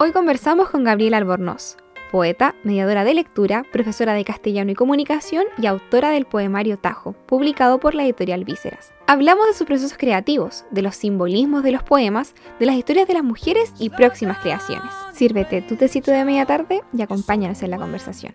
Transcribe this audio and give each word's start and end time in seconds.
Hoy 0.00 0.12
conversamos 0.12 0.70
con 0.70 0.84
Gabriela 0.84 1.16
Albornoz, 1.16 1.76
poeta, 2.12 2.54
mediadora 2.62 3.02
de 3.02 3.14
lectura, 3.14 3.64
profesora 3.72 4.12
de 4.12 4.24
castellano 4.24 4.70
y 4.70 4.76
comunicación 4.76 5.44
y 5.60 5.66
autora 5.66 6.10
del 6.10 6.24
poemario 6.24 6.78
Tajo, 6.78 7.14
publicado 7.26 7.80
por 7.80 7.96
la 7.96 8.04
editorial 8.04 8.44
Vísceras. 8.44 8.94
Hablamos 9.08 9.48
de 9.48 9.54
sus 9.54 9.66
procesos 9.66 9.98
creativos, 9.98 10.64
de 10.70 10.82
los 10.82 10.94
simbolismos 10.94 11.64
de 11.64 11.72
los 11.72 11.82
poemas, 11.82 12.36
de 12.60 12.66
las 12.66 12.76
historias 12.76 13.08
de 13.08 13.14
las 13.14 13.24
mujeres 13.24 13.72
y 13.80 13.90
próximas 13.90 14.38
creaciones. 14.38 14.92
Sírvete 15.14 15.62
tu 15.62 15.74
tecito 15.74 16.12
de 16.12 16.24
media 16.24 16.46
tarde 16.46 16.84
y 16.92 17.02
acompáñanos 17.02 17.60
en 17.64 17.72
la 17.72 17.78
conversación. 17.78 18.32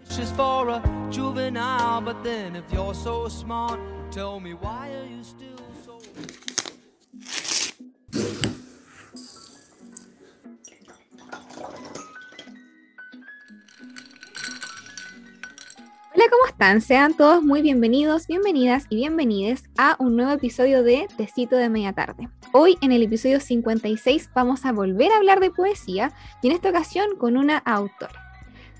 Hola, 16.15 16.25
¿cómo 16.29 16.45
están? 16.47 16.81
Sean 16.81 17.15
todos 17.15 17.43
muy 17.43 17.61
bienvenidos, 17.61 18.27
bienvenidas 18.27 18.85
y 18.89 18.95
bienvenides 18.95 19.63
a 19.77 19.95
un 19.99 20.15
nuevo 20.15 20.31
episodio 20.31 20.83
de 20.83 21.07
Tecito 21.17 21.55
de 21.55 21.69
Media 21.69 21.93
Tarde. 21.93 22.29
Hoy 22.53 22.77
en 22.81 22.91
el 22.91 23.03
episodio 23.03 23.39
56 23.39 24.29
vamos 24.33 24.65
a 24.65 24.71
volver 24.71 25.11
a 25.11 25.17
hablar 25.17 25.39
de 25.39 25.51
poesía 25.51 26.11
y 26.41 26.47
en 26.47 26.53
esta 26.53 26.69
ocasión 26.69 27.17
con 27.17 27.37
una 27.37 27.57
autora. 27.59 28.19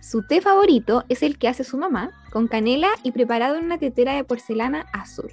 Su 0.01 0.25
té 0.25 0.41
favorito 0.41 1.05
es 1.09 1.23
el 1.23 1.37
que 1.37 1.47
hace 1.47 1.63
su 1.63 1.77
mamá, 1.77 2.11
con 2.31 2.47
canela 2.47 2.89
y 3.03 3.11
preparado 3.11 3.55
en 3.55 3.65
una 3.65 3.77
tetera 3.77 4.15
de 4.15 4.23
porcelana 4.23 4.85
azul. 4.93 5.31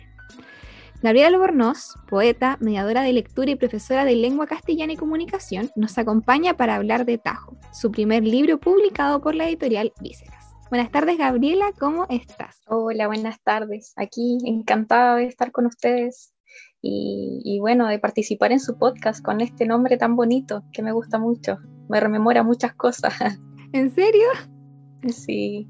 Gabriela 1.03 1.29
Albornoz, 1.29 1.95
poeta, 2.11 2.59
mediadora 2.61 3.01
de 3.01 3.15
lectura 3.15 3.51
y 3.51 3.57
profesora 3.57 4.05
de 4.05 4.17
lengua 4.17 4.47
castellana 4.47 4.93
y 4.93 4.97
comunicación, 4.97 5.71
nos 5.75 5.97
acompaña 5.97 6.59
para 6.59 6.75
hablar 6.75 7.07
de 7.07 7.17
Tajo, 7.17 7.57
su 7.73 7.91
primer 7.91 8.23
libro 8.23 8.61
publicado 8.61 9.23
por 9.23 9.35
la 9.35 9.49
editorial 9.49 9.95
Vísceras. 10.03 10.55
Buenas 10.69 10.91
tardes, 10.91 11.17
Gabriela, 11.17 11.73
¿cómo 11.79 12.05
estás? 12.11 12.61
Hola, 12.67 13.07
buenas 13.07 13.41
tardes. 13.43 13.95
Aquí 13.97 14.41
encantada 14.45 15.17
de 15.17 15.25
estar 15.25 15.53
con 15.53 15.65
ustedes 15.65 16.35
y, 16.83 17.59
bueno, 17.61 17.87
de 17.87 17.99
participar 17.99 18.53
en 18.53 18.61
su 18.61 18.77
podcast 18.77 19.25
con 19.25 19.41
este 19.41 19.65
nombre 19.65 19.97
tan 19.97 20.17
bonito 20.17 20.65
que 20.71 20.83
me 20.83 20.93
gusta 20.93 21.19
mucho. 21.19 21.57
Me 21.89 21.99
rememora 21.99 22.43
muchas 22.43 22.75
cosas. 22.75 23.15
¿En 23.73 23.91
serio? 23.95 24.29
Sí. 25.09 25.67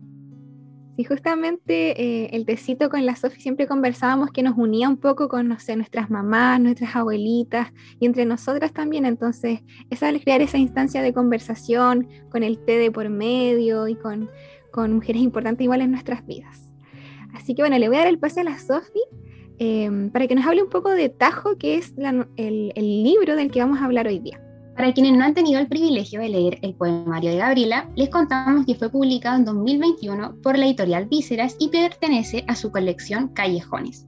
Sí, 0.96 1.04
justamente 1.04 2.00
eh, 2.00 2.30
el 2.32 2.44
tecito 2.44 2.90
con 2.90 3.06
la 3.06 3.16
Sofi 3.16 3.40
siempre 3.40 3.66
conversábamos 3.66 4.30
que 4.32 4.42
nos 4.42 4.58
unía 4.58 4.88
un 4.88 4.98
poco 4.98 5.28
con, 5.28 5.48
no 5.48 5.58
sé, 5.58 5.76
nuestras 5.76 6.10
mamás, 6.10 6.60
nuestras 6.60 6.94
abuelitas 6.94 7.72
y 7.98 8.06
entre 8.06 8.26
nosotras 8.26 8.72
también. 8.72 9.06
Entonces, 9.06 9.60
es 9.88 10.02
al 10.02 10.20
crear 10.20 10.42
esa 10.42 10.58
instancia 10.58 11.00
de 11.00 11.14
conversación 11.14 12.08
con 12.30 12.42
el 12.42 12.58
té 12.58 12.78
de 12.78 12.90
por 12.90 13.08
medio 13.08 13.88
y 13.88 13.94
con 13.94 14.28
con 14.70 14.92
mujeres 14.94 15.22
importantes 15.22 15.64
igual 15.64 15.82
en 15.82 15.90
nuestras 15.90 16.26
vidas. 16.26 16.72
Así 17.34 17.54
que 17.54 17.62
bueno, 17.62 17.78
le 17.78 17.88
voy 17.88 17.96
a 17.96 18.00
dar 18.00 18.08
el 18.08 18.18
pase 18.18 18.40
a 18.40 18.44
la 18.44 18.58
Sofi 18.58 19.00
em, 19.58 20.10
para 20.10 20.26
que 20.26 20.34
nos 20.34 20.46
hable 20.46 20.62
un 20.62 20.70
poco 20.70 20.90
de 20.90 21.08
Tajo, 21.08 21.56
que 21.58 21.76
es 21.76 21.94
el 22.36 22.72
libro 22.76 23.36
del 23.36 23.50
que 23.50 23.60
vamos 23.60 23.80
a 23.80 23.84
hablar 23.84 24.06
hoy 24.06 24.18
día. 24.18 24.40
Para 24.80 24.94
quienes 24.94 25.12
no 25.12 25.26
han 25.26 25.34
tenido 25.34 25.60
el 25.60 25.68
privilegio 25.68 26.22
de 26.22 26.30
leer 26.30 26.58
el 26.62 26.74
poemario 26.74 27.32
de 27.32 27.36
Gabriela, 27.36 27.90
les 27.96 28.08
contamos 28.08 28.64
que 28.64 28.74
fue 28.74 28.88
publicado 28.88 29.36
en 29.36 29.44
2021 29.44 30.36
por 30.42 30.56
la 30.56 30.64
editorial 30.64 31.04
Vísceras 31.04 31.54
y 31.58 31.68
pertenece 31.68 32.46
a 32.48 32.54
su 32.54 32.72
colección 32.72 33.28
Callejones. 33.28 34.06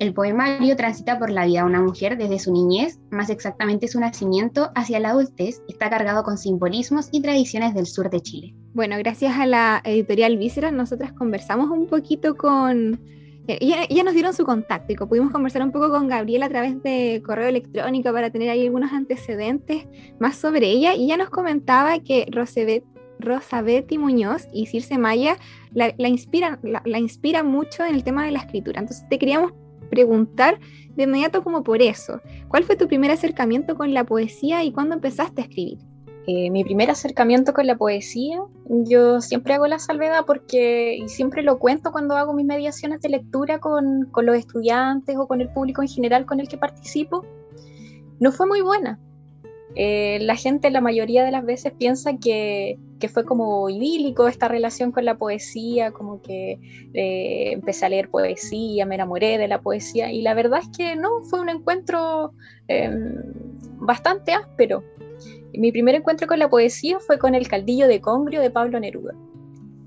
El 0.00 0.12
poemario 0.12 0.74
transita 0.74 1.16
por 1.16 1.30
la 1.30 1.46
vida 1.46 1.60
de 1.60 1.66
una 1.66 1.80
mujer 1.80 2.18
desde 2.18 2.40
su 2.40 2.52
niñez, 2.52 2.98
más 3.12 3.30
exactamente 3.30 3.86
su 3.86 4.00
nacimiento, 4.00 4.72
hacia 4.74 4.98
la 4.98 5.10
adultez, 5.10 5.62
está 5.68 5.88
cargado 5.90 6.24
con 6.24 6.38
simbolismos 6.38 7.08
y 7.12 7.22
tradiciones 7.22 7.72
del 7.72 7.86
sur 7.86 8.10
de 8.10 8.20
Chile. 8.20 8.52
Bueno, 8.72 8.96
gracias 8.98 9.38
a 9.38 9.46
la 9.46 9.80
editorial 9.84 10.36
Vísceras, 10.38 10.72
nosotras 10.72 11.12
conversamos 11.12 11.70
un 11.70 11.86
poquito 11.86 12.36
con... 12.36 12.98
Ya, 13.46 13.82
eh, 13.82 14.04
nos 14.04 14.14
dieron 14.14 14.32
su 14.32 14.44
contacto 14.46 14.92
y 14.92 14.96
pudimos 14.96 15.30
conversar 15.30 15.62
un 15.62 15.70
poco 15.70 15.90
con 15.90 16.08
Gabriela 16.08 16.46
a 16.46 16.48
través 16.48 16.82
de 16.82 17.22
correo 17.24 17.48
electrónico 17.48 18.10
para 18.10 18.30
tener 18.30 18.48
ahí 18.48 18.64
algunos 18.64 18.92
antecedentes 18.92 19.86
más 20.18 20.36
sobre 20.36 20.70
ella 20.70 20.94
y 20.94 21.04
ella 21.04 21.18
nos 21.18 21.28
comentaba 21.28 21.98
que 21.98 22.26
Rosabeth 22.30 23.92
Muñoz 23.98 24.48
y 24.50 24.66
Circe 24.66 24.96
Maya 24.96 25.36
la, 25.74 25.92
inspiran, 26.08 26.58
la 26.62 26.98
inspira 26.98 27.42
mucho 27.42 27.84
en 27.84 27.94
el 27.94 28.02
tema 28.02 28.24
de 28.24 28.30
la 28.30 28.38
escritura. 28.38 28.80
Entonces 28.80 29.06
te 29.10 29.18
queríamos 29.18 29.52
preguntar 29.90 30.58
de 30.96 31.02
inmediato 31.02 31.44
como 31.44 31.62
por 31.62 31.82
eso. 31.82 32.22
¿Cuál 32.48 32.64
fue 32.64 32.76
tu 32.76 32.88
primer 32.88 33.10
acercamiento 33.10 33.74
con 33.74 33.92
la 33.92 34.04
poesía 34.04 34.64
y 34.64 34.72
cuándo 34.72 34.94
empezaste 34.94 35.42
a 35.42 35.44
escribir? 35.44 35.78
Eh, 36.26 36.50
mi 36.50 36.64
primer 36.64 36.90
acercamiento 36.90 37.52
con 37.52 37.66
la 37.66 37.76
poesía, 37.76 38.40
yo 38.66 39.20
siempre 39.20 39.52
hago 39.52 39.66
la 39.66 39.78
salvedad 39.78 40.24
porque, 40.26 40.96
y 40.96 41.08
siempre 41.08 41.42
lo 41.42 41.58
cuento 41.58 41.92
cuando 41.92 42.16
hago 42.16 42.32
mis 42.32 42.46
mediaciones 42.46 43.02
de 43.02 43.10
lectura 43.10 43.58
con, 43.58 44.06
con 44.10 44.24
los 44.24 44.36
estudiantes 44.36 45.16
o 45.18 45.28
con 45.28 45.42
el 45.42 45.50
público 45.50 45.82
en 45.82 45.88
general 45.88 46.24
con 46.24 46.40
el 46.40 46.48
que 46.48 46.56
participo, 46.56 47.26
no 48.20 48.32
fue 48.32 48.46
muy 48.46 48.62
buena. 48.62 48.98
Eh, 49.76 50.18
la 50.20 50.36
gente 50.36 50.70
la 50.70 50.80
mayoría 50.80 51.24
de 51.24 51.32
las 51.32 51.44
veces 51.44 51.72
piensa 51.72 52.16
que, 52.16 52.78
que, 53.00 53.08
fue 53.08 53.24
como 53.24 53.68
idílico 53.68 54.28
esta 54.28 54.46
relación 54.46 54.92
con 54.92 55.04
la 55.04 55.18
poesía, 55.18 55.90
como 55.90 56.22
que 56.22 56.60
eh, 56.94 57.52
empecé 57.52 57.84
a 57.84 57.88
leer 57.88 58.08
poesía, 58.08 58.86
me 58.86 58.94
enamoré 58.94 59.36
de 59.36 59.48
la 59.48 59.60
poesía 59.60 60.12
y 60.12 60.22
la 60.22 60.34
verdad 60.34 60.60
es 60.62 60.68
que 60.76 60.94
no, 60.94 61.24
fue 61.24 61.40
un 61.40 61.48
encuentro 61.48 62.32
em, 62.68 63.16
bastante 63.78 64.32
áspero. 64.32 64.84
Mi 65.58 65.72
primer 65.72 65.94
encuentro 65.94 66.26
con 66.26 66.38
la 66.38 66.48
poesía 66.48 66.98
fue 67.00 67.18
con 67.18 67.34
El 67.34 67.48
Caldillo 67.48 67.88
de 67.88 68.00
Congrio 68.00 68.40
de 68.40 68.50
Pablo 68.50 68.80
Neruda 68.80 69.14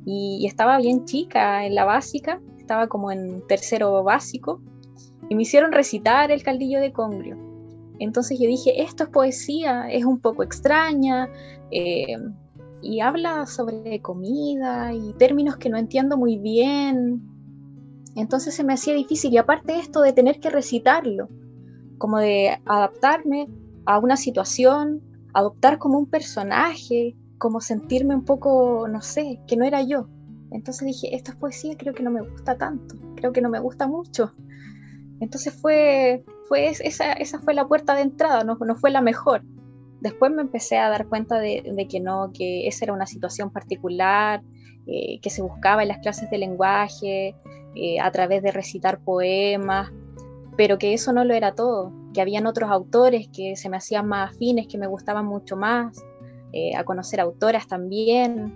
y, 0.05 0.45
estaba 0.47 0.78
bien 0.78 1.05
chica 1.05 1.66
en 1.66 1.75
la 1.75 1.83
básica, 1.83 2.39
estaba 2.57 2.88
como 2.88 3.11
en 3.11 3.45
tercero 3.47 4.03
básico 4.03 4.61
y 5.29 5.35
me 5.35 5.41
hicieron 5.41 5.72
recitar 5.72 6.31
El 6.31 6.44
Caldillo 6.44 6.79
de 6.79 6.94
Congrio 6.94 7.47
entonces 8.00 8.39
yo 8.39 8.47
dije, 8.47 8.81
esto 8.81 9.03
es 9.03 9.09
poesía, 9.09 9.89
es 9.89 10.05
un 10.05 10.19
poco 10.19 10.44
extraña 10.44 11.29
eh, 11.72 12.17
y 12.81 12.99
habla 12.99 13.45
sobre 13.45 14.01
comida 14.01 14.94
y 14.94 15.13
términos 15.13 15.57
que 15.57 15.69
no 15.69 15.78
entiendo 15.78 16.17
muy 16.17 16.38
bien. 16.38 17.22
Entonces 18.16 18.55
se 18.55 18.63
me 18.63 18.73
hacía 18.73 18.94
difícil 18.94 19.34
y 19.34 19.38
aparte 19.38 19.79
esto 19.79 20.01
de 20.01 20.13
tener 20.13 20.39
que 20.39 20.49
recitarlo, 20.49 21.29
como 21.97 22.19
de 22.19 22.59
adaptarme 22.66 23.47
a 23.85 23.99
una 23.99 24.17
situación, 24.17 25.01
adoptar 25.37 25.77
como 25.77 25.99
un 25.99 26.07
personaje, 26.07 27.15
como 27.37 27.61
sentirme 27.61 28.15
un 28.15 28.25
poco, 28.25 28.87
no 28.89 29.01
sé, 29.01 29.39
que 29.47 29.55
no 29.55 29.65
era 29.65 29.83
yo. 29.83 30.07
Entonces 30.49 30.87
dije, 30.87 31.15
esto 31.15 31.31
es 31.31 31.37
poesía, 31.37 31.75
creo 31.77 31.93
que 31.93 32.01
no 32.01 32.09
me 32.09 32.21
gusta 32.21 32.57
tanto, 32.57 32.95
creo 33.15 33.33
que 33.33 33.41
no 33.41 33.49
me 33.49 33.59
gusta 33.59 33.85
mucho. 33.85 34.33
Entonces 35.19 35.53
fue, 35.53 36.23
fue 36.47 36.69
esa, 36.69 37.13
esa 37.13 37.39
fue 37.39 37.53
la 37.53 37.67
puerta 37.67 37.93
de 37.93 38.01
entrada, 38.01 38.43
no, 38.43 38.57
fue 38.77 38.89
la 38.89 39.01
mejor. 39.01 39.43
Después 40.01 40.31
me 40.31 40.41
empecé 40.41 40.79
a 40.79 40.89
dar 40.89 41.05
cuenta 41.05 41.37
de, 41.37 41.87
que 41.87 41.99
no, 41.99 42.31
que 42.33 42.67
esa 42.67 42.85
era 42.85 42.93
una 42.93 43.05
situación 43.05 43.51
particular, 43.51 44.41
eh, 44.87 45.19
que 45.21 45.29
se 45.29 45.43
buscaba 45.43 45.83
en 45.83 45.89
las 45.89 45.99
clases 45.99 46.31
de 46.31 46.39
lenguaje, 46.39 47.35
eh, 47.75 47.99
a 48.01 48.09
través 48.09 48.41
de 48.41 48.51
recitar 48.51 49.03
poemas, 49.03 49.91
pero 50.55 50.79
que 50.79 50.95
eso 50.95 51.13
no 51.13 51.23
lo 51.23 51.35
era 51.35 51.53
todo, 51.53 51.93
que 52.17 52.22
habían 52.22 52.47
otros 52.47 52.72
autores 52.72 53.29
que 53.31 53.55
se 53.55 53.69
me 53.69 53.78
hacían 53.78 54.07
más 54.07 54.31
afines, 54.31 54.66
que 54.67 54.79
me 54.79 54.88
gustaban 54.88 55.28
mucho 55.28 55.55
más, 55.55 56.03
eh, 56.51 56.75
a 56.75 56.83
conocer 56.83 57.19
autoras 57.19 57.67
también, 57.67 58.55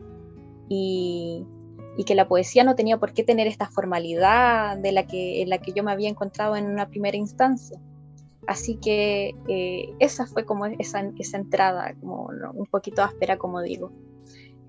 y, 0.67 1.45
y 1.95 2.03
que 2.03 2.15
la 2.15 2.27
poesía 2.27 2.63
no 2.63 2.73
tenía 2.73 2.97
por 2.97 3.13
qué 3.13 3.23
tener 3.23 3.45
esta 3.45 3.69
formalidad 3.69 4.79
de 4.79 4.91
la 4.91 5.05
que, 5.05 5.43
en 5.43 5.49
la 5.49 5.59
que 5.59 5.73
yo 5.73 5.83
me 5.83 5.91
había 5.91 6.09
encontrado 6.09 6.55
en 6.55 6.65
una 6.65 6.89
primera 6.89 7.17
instancia. 7.17 7.79
Así 8.47 8.77
que 8.77 9.35
eh, 9.47 9.93
esa 9.99 10.25
fue 10.25 10.43
como 10.43 10.65
esa, 10.65 11.11
esa 11.19 11.37
entrada, 11.37 11.93
como 11.99 12.31
un 12.55 12.65
poquito 12.65 13.03
áspera, 13.03 13.37
como 13.37 13.61
digo. 13.61 13.91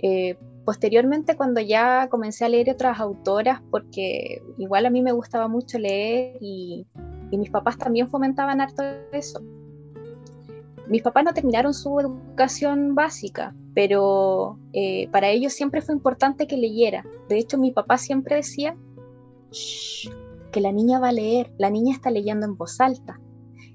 Eh, 0.02 0.36
posteriormente, 0.66 1.34
cuando 1.34 1.62
ya 1.62 2.08
comencé 2.10 2.44
a 2.44 2.50
leer 2.50 2.68
otras 2.68 3.00
autoras, 3.00 3.62
porque 3.70 4.42
igual 4.58 4.84
a 4.84 4.90
mí 4.90 5.00
me 5.00 5.12
gustaba 5.12 5.48
mucho 5.48 5.78
leer 5.78 6.36
y, 6.42 6.86
y 7.32 7.38
mis 7.38 7.50
papás 7.50 7.78
también 7.78 8.08
fomentaban 8.10 8.60
harto 8.60 8.84
eso. 9.10 9.40
Mis 10.86 11.02
papás 11.02 11.24
no 11.24 11.32
terminaron 11.32 11.72
su 11.72 11.98
educación 11.98 12.94
básica, 12.94 13.54
pero 13.74 14.58
eh, 14.74 15.08
para 15.10 15.30
ellos 15.30 15.54
siempre 15.54 15.80
fue 15.80 15.94
importante 15.94 16.46
que 16.46 16.58
leyera. 16.58 17.06
De 17.30 17.38
hecho, 17.38 17.56
mi 17.56 17.72
papá 17.72 17.96
siempre 17.96 18.36
decía 18.36 18.76
que 20.50 20.60
la 20.60 20.72
niña 20.72 21.00
va 21.00 21.08
a 21.08 21.12
leer, 21.12 21.50
la 21.56 21.70
niña 21.70 21.94
está 21.94 22.10
leyendo 22.10 22.44
en 22.44 22.54
voz 22.58 22.78
alta. 22.82 23.18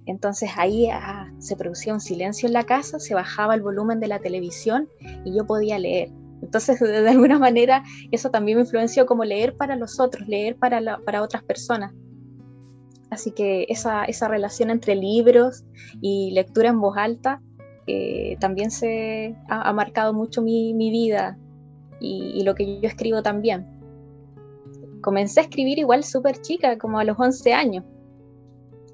Entonces 0.05 0.51
ahí 0.55 0.89
ah, 0.91 1.33
se 1.39 1.55
producía 1.55 1.95
un 1.95 1.99
silencio 1.99 2.45
en 2.45 2.53
la 2.53 2.63
casa, 2.63 2.99
se 2.99 3.15
bajaba 3.15 3.55
el 3.55 3.63
volumen 3.63 3.99
de 3.99 4.07
la 4.07 4.19
televisión 4.19 4.87
y 5.25 5.35
yo 5.35 5.47
podía 5.47 5.79
leer. 5.79 6.11
Entonces, 6.43 6.79
de, 6.79 7.09
alguna 7.09 7.39
manera, 7.39 7.83
eso 8.11 8.29
también 8.29 8.59
me 8.59 8.65
influenció 8.65 9.07
como 9.07 9.25
leer 9.25 9.57
para 9.57 9.75
los 9.75 9.99
otros, 9.99 10.27
leer 10.27 10.57
para, 10.57 10.99
para 10.99 11.23
otras 11.23 11.43
personas. 11.43 11.91
Así 13.09 13.31
que 13.31 13.65
esa, 13.69 14.03
esa 14.05 14.27
relación 14.27 14.69
entre 14.69 14.95
libros 14.95 15.63
y 16.01 16.31
lectura 16.31 16.69
en 16.69 16.81
voz 16.81 16.97
alta 16.97 17.41
eh, 17.87 18.35
también 18.41 18.69
se 18.69 19.33
ha, 19.47 19.71
marcado 19.71 20.13
mucho 20.13 20.41
mi, 20.41 20.73
vida 20.73 21.37
y, 22.01 22.43
lo 22.43 22.53
que 22.53 22.81
yo 22.81 22.87
escribo 22.87 23.23
también. 23.23 23.65
Comencé 25.01 25.39
a 25.39 25.43
escribir 25.43 25.79
igual 25.79 26.03
súper 26.03 26.41
chica, 26.41 26.77
como 26.77 26.99
a 26.99 27.05
los 27.05 27.17
11 27.17 27.53
años, 27.53 27.85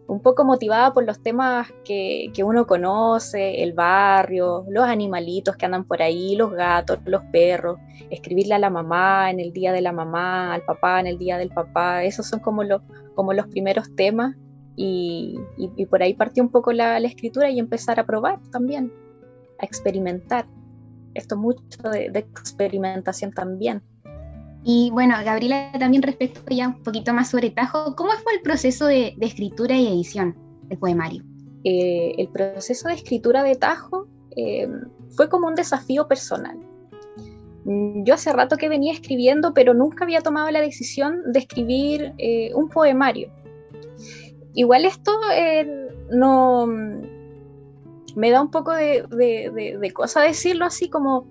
un 0.08 0.22
poco 0.22 0.46
motivada 0.46 0.94
por 0.94 1.06
los 1.06 1.24
temas 1.24 1.72
que, 1.84 2.30
que, 2.36 2.44
uno 2.44 2.68
conoce, 2.68 3.64
el 3.64 3.74
barrio, 3.74 4.64
los 4.70 4.84
animalitos 4.84 5.56
que 5.56 5.66
andan 5.66 5.86
por 5.86 6.04
ahí, 6.04 6.36
los 6.36 6.52
gatos, 6.52 7.00
los 7.06 7.24
perros, 7.32 7.80
escribirle 8.12 8.54
a 8.54 8.60
la 8.60 8.70
mamá 8.70 9.32
en 9.32 9.40
el 9.40 9.54
día 9.54 9.72
de 9.72 9.82
la 9.82 9.92
mamá, 9.92 10.54
al 10.54 10.62
papá 10.62 11.00
en 11.00 11.08
el 11.08 11.18
día 11.18 11.40
del 11.40 11.50
papá, 11.50 12.04
esos 12.04 12.28
son 12.28 12.42
como, 12.42 12.64
los 12.64 12.82
como 13.14 13.34
los 13.34 13.48
primeros 13.48 13.96
temas 13.96 14.36
y, 14.76 15.40
y, 15.58 15.86
por 15.86 16.02
ahí 16.02 16.16
partió 16.16 16.42
un 16.42 16.50
poco 16.50 16.72
la, 16.72 17.00
la, 17.00 17.08
escritura 17.08 17.50
y 17.50 17.60
empezar 17.60 18.00
a 18.00 18.06
probar 18.06 18.40
también, 18.52 18.92
a 19.60 19.66
experimentar. 19.66 20.48
Esto 21.14 21.38
mucho 21.38 21.62
de, 21.92 22.10
de 22.10 22.20
experimentación 22.20 23.32
también. 23.32 23.84
Y 24.64 24.92
bueno, 24.92 25.16
Gabriela, 25.24 25.72
también 25.78 26.04
respecto 26.04 26.42
ya 26.50 26.70
un 26.70 26.84
poquito 26.84 27.14
más 27.14 27.30
sobre 27.30 27.50
Tajo, 27.50 27.96
¿cómo 27.96 28.12
fue 28.24 28.34
el 28.34 28.42
proceso 28.42 28.86
de, 28.86 29.16
escritura 29.20 29.76
y 29.76 29.88
edición 29.88 30.36
del 30.70 30.78
poemario? 30.78 31.24
Eh, 31.66 32.16
el 32.18 32.30
proceso 32.30 32.88
de 32.88 32.96
escritura 32.96 33.44
de 33.44 33.56
Tajo 33.56 34.08
eh, 34.36 34.68
fue 35.16 35.30
como 35.30 35.48
un 35.48 35.56
desafío 35.56 36.08
personal. 36.08 36.58
Mm, 37.66 38.04
yo 38.04 38.14
hace 38.14 38.32
rato 38.34 38.58
que 38.58 38.70
venía 38.70 38.94
escribiendo, 38.94 39.54
pero 39.54 39.74
nunca 39.74 40.04
había 40.04 40.22
tomado 40.22 40.50
la 40.52 40.62
decisión 40.62 41.22
de 41.32 41.40
escribir 41.40 42.14
eh, 42.18 42.52
un 42.54 42.70
poemario. 42.70 43.30
Igual 44.54 44.86
esto 44.86 45.12
no 46.12 46.68
me 48.16 48.30
da 48.30 48.40
un 48.40 48.52
poco 48.52 48.72
de, 48.72 49.92
cosa 49.96 50.22
decirlo 50.22 50.66
así 50.66 50.90
como 50.90 51.28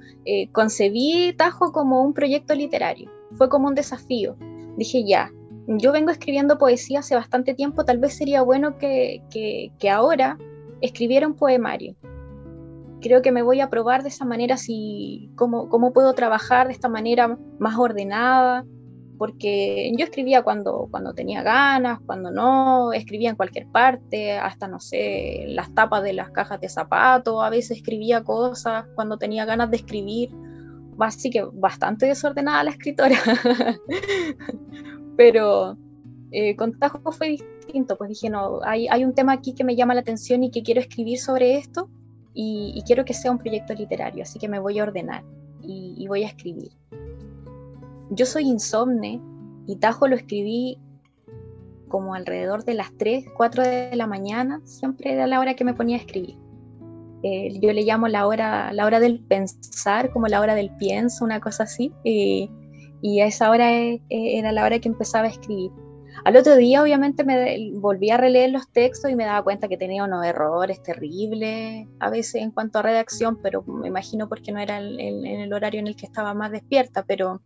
concebí 0.50 1.32
Tajo 1.36 1.70
como 1.70 2.02
un 2.02 2.14
proyecto 2.14 2.52
literario 2.56 3.08
fue 3.36 3.48
como 3.48 3.68
un 3.68 3.74
desafío. 3.74 4.36
Dije, 4.76 5.04
ya, 5.04 5.30
yo 5.66 5.92
vengo 5.92 6.10
escribiendo 6.10 6.58
poesía 6.58 7.00
hace 7.00 7.14
bastante 7.14 7.54
tiempo, 7.54 7.84
tal 7.84 7.98
vez 7.98 8.16
sería 8.16 8.42
bueno 8.42 8.78
que, 8.78 9.22
que, 9.30 9.90
ahora 9.90 10.38
escribiera 10.80 11.26
un 11.26 11.34
poemario. 11.34 11.94
Creo 13.02 13.20
que 13.20 13.32
me 13.32 13.42
voy 13.42 13.60
a 13.60 13.68
probar 13.68 14.02
de 14.02 14.08
esa 14.08 14.24
manera 14.24 14.56
si, 14.56 15.30
cómo, 15.36 15.68
cómo 15.68 15.92
puedo 15.92 16.14
trabajar 16.14 16.68
de 16.68 16.72
esta 16.72 16.88
manera 16.88 17.36
más 17.58 17.76
ordenada, 17.76 18.64
porque 19.18 19.92
yo 19.96 20.04
escribía 20.04 20.42
cuando, 20.42 20.88
cuando 20.90 21.12
tenía 21.12 21.42
ganas, 21.42 22.00
cuando 22.06 22.30
no, 22.30 22.92
escribía 22.92 23.30
en 23.30 23.36
cualquier 23.36 23.66
parte, 23.68 24.32
hasta, 24.32 24.68
no 24.68 24.80
sé, 24.80 25.44
las 25.48 25.74
tapas 25.74 26.02
de 26.02 26.12
las 26.12 26.30
cajas 26.30 26.60
de 26.60 26.68
zapatos, 26.68 27.42
a 27.42 27.50
veces 27.50 27.78
escribía 27.78 28.24
cosas 28.24 28.86
cuando 28.94 29.18
tenía 29.18 29.44
ganas 29.44 29.70
de 29.70 29.76
escribir 29.76 30.30
así 30.98 31.30
que 31.30 31.44
bastante 31.52 32.06
desordenada 32.06 32.64
la 32.64 32.70
escritora. 32.70 33.16
Pero 35.16 35.76
eh, 36.30 36.56
con 36.56 36.78
Tajo 36.78 37.12
fue 37.12 37.28
distinto, 37.28 37.96
pues 37.96 38.10
dije, 38.10 38.30
no, 38.30 38.60
hay, 38.64 38.88
hay, 38.88 39.04
un 39.04 39.14
tema 39.14 39.32
aquí 39.32 39.54
que 39.54 39.64
me 39.64 39.76
llama 39.76 39.94
la 39.94 40.00
atención 40.00 40.42
y 40.44 40.50
que 40.50 40.62
quiero 40.62 40.80
escribir 40.80 41.18
sobre 41.18 41.56
esto 41.56 41.90
y, 42.34 42.82
quiero 42.86 43.04
que 43.04 43.14
sea 43.14 43.30
un 43.30 43.38
proyecto 43.38 43.74
literario, 43.74 44.22
así 44.22 44.38
que 44.38 44.48
me 44.48 44.58
voy 44.58 44.78
a 44.78 44.84
ordenar 44.84 45.22
y, 45.60 46.06
voy 46.08 46.24
a 46.24 46.28
escribir. 46.28 46.72
Yo 48.10 48.26
soy 48.26 48.44
insomne 48.44 49.20
y 49.66 49.76
Tajo 49.76 50.08
lo 50.08 50.16
escribí 50.16 50.78
como 51.88 52.14
alrededor 52.14 52.64
de 52.64 52.74
las 52.74 52.92
3, 52.96 53.26
4 53.36 53.62
de 53.62 53.96
la 53.96 54.06
mañana, 54.06 54.60
siempre 54.64 55.12
era 55.12 55.26
la 55.26 55.40
hora 55.40 55.54
que 55.54 55.64
me 55.64 55.74
ponía 55.74 55.96
a 55.96 56.00
escribir. 56.00 56.36
Eh, 57.22 57.58
yo 57.60 57.72
le 57.72 57.82
llamo 57.82 58.08
la 58.08 58.26
hora, 58.26 58.72
la 58.72 58.86
hora 58.86 58.98
del 58.98 59.20
pensar, 59.20 60.10
como 60.10 60.26
la 60.26 60.40
hora 60.40 60.54
del 60.54 60.74
pienso, 60.76 61.24
una 61.24 61.40
cosa 61.40 61.64
así, 61.64 61.92
y, 62.02 62.50
a 63.20 63.26
esa 63.26 63.50
hora 63.50 63.72
e, 63.72 64.00
e, 64.08 64.38
era 64.38 64.52
la 64.52 64.64
hora 64.64 64.78
que 64.78 64.88
empezaba 64.88 65.26
a 65.26 65.30
escribir. 65.30 65.70
Al 66.24 66.36
otro 66.36 66.56
día, 66.56 66.82
obviamente, 66.82 67.24
me 67.24 67.72
volví 67.74 68.10
a 68.10 68.16
releer 68.16 68.50
los 68.50 68.68
textos 68.70 69.10
y 69.10 69.16
me 69.16 69.24
daba 69.24 69.42
cuenta 69.42 69.68
que 69.68 69.76
tenía 69.76 70.04
unos 70.04 70.24
errores 70.24 70.82
terribles, 70.82 71.88
a 71.98 72.10
veces 72.10 72.42
en 72.42 72.52
cuanto 72.52 72.78
a 72.78 72.82
redacción, 72.82 73.38
pero 73.42 73.64
me 73.64 73.88
imagino 73.88 74.28
porque 74.28 74.52
no 74.52 74.60
era 74.60 74.78
en 74.78 75.26
el 75.26 75.52
horario 75.52 75.80
en 75.80 75.88
el 75.88 75.96
que 75.96 76.06
estaba 76.06 76.32
más 76.34 76.52
despierta, 76.52 77.04
pero, 77.04 77.42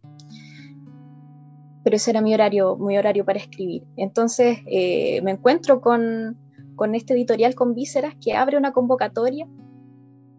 pero 1.85 1.97
ese 1.97 2.11
era 2.11 2.21
mi 2.21 2.35
horario, 2.35 2.77
mi 2.77 2.99
horario 2.99 3.25
para 3.25 3.39
escribir. 3.39 3.85
Entonces 3.97 4.59
eh, 4.67 5.23
me 5.23 5.31
encuentro 5.31 5.81
con, 5.81 6.37
con 6.75 6.95
este 6.95 7.15
editorial 7.15 7.55
con 7.55 7.75
vísceras 7.75 8.15
que 8.23 8.35
abre 8.35 8.59
una 8.59 8.73
convocatoria 8.73 9.47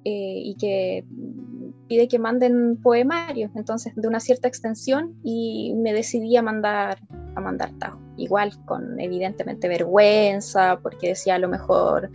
eh, 0.03 0.41
y 0.44 0.56
que 0.59 1.06
pide 1.88 2.07
que 2.07 2.19
manden 2.19 2.77
poemarios, 2.81 3.51
entonces 3.56 3.95
de 3.95 4.07
una 4.07 4.19
cierta 4.19 4.47
extensión 4.47 5.15
y 5.23 5.73
me 5.75 5.94
decidí 5.94 6.35
a 6.38 6.41
mandar 6.41 7.00
a 7.38 7.42
mandar 7.42 7.72
Tajo. 7.80 8.00
Igual 8.18 8.51
con 8.66 9.00
evidentemente 9.00 9.68
vergüenza, 9.68 10.80
porque 10.81 11.10
decía 11.10 11.36
a 11.36 11.39
lo 11.39 11.48
mejor 11.48 12.10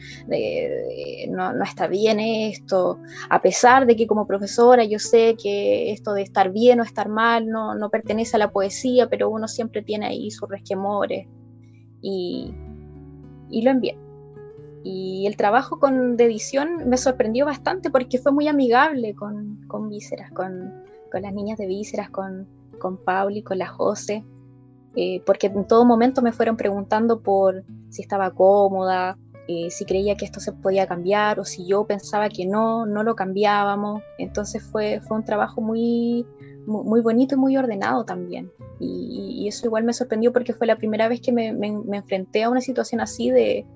no, 1.29 1.53
no, 1.53 1.65
está 1.65 1.87
bien 1.87 2.19
esto, 2.19 2.99
a 3.31 3.41
pesar 3.41 3.87
de 3.87 3.95
que 3.95 4.07
como 4.07 4.27
profesora 4.27 4.85
yo 4.85 4.99
sé 4.99 5.37
que 5.41 5.93
esto 5.93 6.13
de 6.13 6.23
estar 6.23 6.51
bien 6.51 6.81
o 6.81 6.83
estar 6.83 7.09
mal 7.09 7.49
no, 7.49 7.75
no 7.75 7.89
pertenece 7.91 8.37
a 8.37 8.41
la 8.41 8.51
poesía, 8.51 9.09
pero 9.09 9.31
uno 9.31 9.47
siempre 9.47 9.83
tiene 9.83 10.07
ahí 10.07 10.31
sus 10.31 10.49
resquemores 10.49 11.29
y, 12.01 12.53
y 13.49 13.63
lo 13.63 13.71
envié. 13.71 13.97
Y 14.85 15.27
el 15.29 15.37
trabajo 15.37 15.79
con, 15.79 16.17
de 16.17 16.25
edición 16.25 16.89
me 16.89 16.97
sorprendió 16.97 17.47
bastante 17.47 17.91
porque 17.91 18.19
fue 18.19 18.33
muy 18.33 18.49
amigable 18.49 19.15
con, 19.15 19.61
con 19.69 19.89
Vísceras, 19.89 20.33
con, 20.33 20.83
con, 21.11 21.23
las 21.23 21.33
niñas 21.33 21.59
de 21.59 21.67
Vísceras, 21.67 22.11
con, 22.11 22.49
con 22.81 22.97
Pauli, 22.97 23.43
con 23.43 23.59
la 23.59 23.69
José, 23.69 24.25
eh, 24.97 25.23
porque 25.25 25.47
en 25.47 25.67
todo 25.67 25.85
momento 25.85 26.23
me 26.23 26.33
fueron 26.33 26.57
preguntando 26.57 27.21
por 27.21 27.65
si 27.91 28.03
estaba 28.03 28.31
cómoda, 28.31 29.19
eh, 29.49 29.71
si 29.71 29.85
creía 29.85 30.17
que 30.17 30.25
esto 30.25 30.39
se 30.39 30.53
podía 30.53 30.87
cambiar 30.87 31.41
o 31.41 31.45
si 31.45 31.67
yo 31.67 31.85
pensaba 31.85 32.29
que 32.29 32.47
no, 32.47 32.87
no 32.87 33.03
lo 33.03 33.15
cambiábamos. 33.15 34.03
Entonces 34.19 34.63
fue, 34.63 35.01
fue 35.01 35.17
un 35.17 35.25
trabajo 35.25 35.61
muy, 35.61 36.27
muy 36.67 37.01
bonito 37.01 37.35
y 37.35 37.39
muy 37.39 37.57
ordenado 37.57 38.05
también. 38.05 38.51
Y, 38.79 39.47
eso 39.49 39.67
igual 39.67 39.85
me 39.85 39.93
sorprendió 39.93 40.33
porque 40.33 40.53
fue 40.53 40.67
la 40.67 40.77
primera 40.77 41.09
vez 41.09 41.21
que 41.21 41.33
me, 41.33 41.49
enfrenté 41.49 42.45
a 42.45 42.51
una 42.51 42.61
situación 42.61 43.01
así 43.01 43.31
de, 43.31 43.67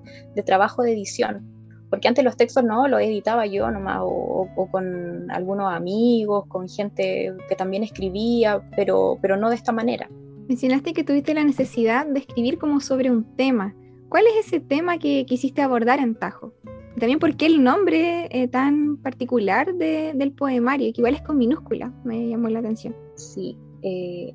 trabajo 0.45 0.83
de 0.83 0.93
edición. 0.93 1.53
Porque 1.91 2.09
antes 2.09 2.25
los 2.25 2.37
textos 2.37 2.65
no 2.65 2.89
los 2.89 3.01
editaba 3.01 3.47
yo 3.47 3.71
nomás, 3.71 4.01
o, 4.03 4.69
con 4.71 5.31
algunos 5.31 5.73
amigos, 5.73 6.47
con 6.49 6.69
gente 6.69 7.33
que 7.49 7.57
también 7.57 7.83
escribía, 7.85 8.61
pero, 8.77 9.19
pero 9.21 9.37
no 9.37 9.51
de 9.51 9.57
esta 9.57 9.73
manera. 9.73 10.09
Mencionaste 10.49 10.93
que 10.93 11.03
tuviste 11.03 11.35
la 11.35 11.43
necesidad 11.43 12.07
de 12.07 12.21
escribir 12.21 12.59
como 12.59 12.81
sobre 12.81 13.11
un 13.11 13.25
tema. 13.37 13.75
¿Cuál 14.09 14.25
es 14.27 14.47
ese 14.47 14.61
tema 14.61 14.99
que 14.99 15.27
quisiste 15.27 15.61
abordar 15.61 15.99
en 15.99 16.15
Tajo? 16.15 16.53
También 16.99 17.19
por 17.19 17.37
qué 17.37 17.47
el 17.47 17.63
nombre 17.63 18.29
eh, 18.31 18.47
tan 18.47 18.97
particular 18.99 19.75
del 19.75 20.33
poemario, 20.33 20.93
que 20.93 21.01
igual 21.01 21.15
es 21.15 21.23
con 21.23 21.37
minúscula, 21.37 21.93
me 22.05 22.29
llamó 22.29 22.49
la 22.49 22.61
atención. 22.61 22.95
Sí, 23.17 23.59
eh, 23.83 24.33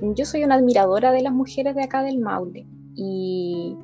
yo 0.00 0.24
soy 0.26 0.44
una 0.44 0.56
admiradora 0.56 1.10
de 1.10 1.22
las 1.22 1.32
mujeres 1.32 1.74
de 1.74 1.82
acá 1.82 2.02
del 2.02 2.18
Maule 2.18 2.66
y, 2.94 3.76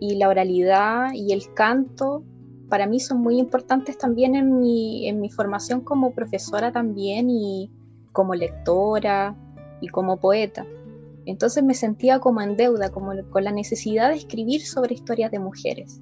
y 0.00 0.16
la 0.16 0.28
oralidad 0.30 1.12
y 1.12 1.32
el 1.32 1.52
canto 1.52 2.24
para 2.70 2.86
mí 2.86 2.98
son 2.98 3.20
muy 3.20 3.38
importantes 3.38 3.98
también 3.98 4.34
en 4.34 4.58
mi, 4.58 5.06
en 5.06 5.20
mi 5.20 5.28
formación 5.28 5.82
como 5.82 6.12
profesora 6.12 6.72
también 6.72 7.28
y 7.28 7.70
como 8.12 8.34
lectora 8.34 9.36
y 9.80 9.88
como 9.88 10.18
poeta. 10.18 10.66
Entonces 11.26 11.62
me 11.62 11.74
sentía 11.74 12.18
como 12.18 12.40
en 12.40 12.56
deuda, 12.56 12.90
como 12.90 13.12
con 13.30 13.44
la 13.44 13.52
necesidad 13.52 14.08
de 14.10 14.16
escribir 14.16 14.62
sobre 14.66 14.94
historias 14.94 15.30
de 15.30 15.38
mujeres. 15.38 16.00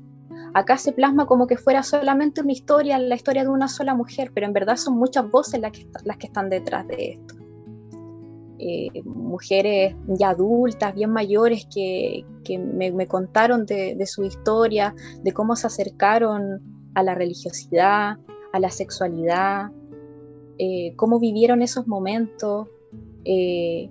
Acá 0.54 0.78
se 0.78 0.92
plasma 0.92 1.26
como 1.26 1.46
que 1.46 1.56
fuera 1.56 1.82
solamente 1.82 2.40
una 2.40 2.52
historia, 2.52 2.98
la 2.98 3.14
historia 3.14 3.42
de 3.42 3.48
una 3.48 3.68
sola 3.68 3.94
mujer, 3.94 4.30
pero 4.34 4.46
en 4.46 4.52
verdad 4.52 4.76
son 4.76 4.96
muchas 4.96 5.30
voces 5.30 5.60
las 5.60 5.72
que, 5.72 5.86
las 6.04 6.16
que 6.16 6.26
están 6.28 6.48
detrás 6.48 6.86
de 6.88 7.12
esto. 7.12 7.34
Eh, 8.60 9.02
mujeres 9.04 9.94
ya 10.08 10.30
adultas, 10.30 10.92
bien 10.94 11.10
mayores, 11.10 11.66
que, 11.72 12.24
me, 12.58 13.06
contaron 13.06 13.66
de, 13.66 14.04
su 14.06 14.24
historia, 14.24 14.94
de 15.22 15.32
cómo 15.32 15.54
se 15.54 15.68
acercaron 15.68 16.60
a 16.94 17.02
la 17.04 17.14
religiosidad, 17.14 18.18
a 18.52 18.58
la 18.58 18.70
sexualidad, 18.70 19.70
eh, 20.58 20.92
cómo 20.96 21.20
vivieron 21.20 21.62
esos 21.62 21.86
momentos. 21.86 22.68
Eh, 23.30 23.90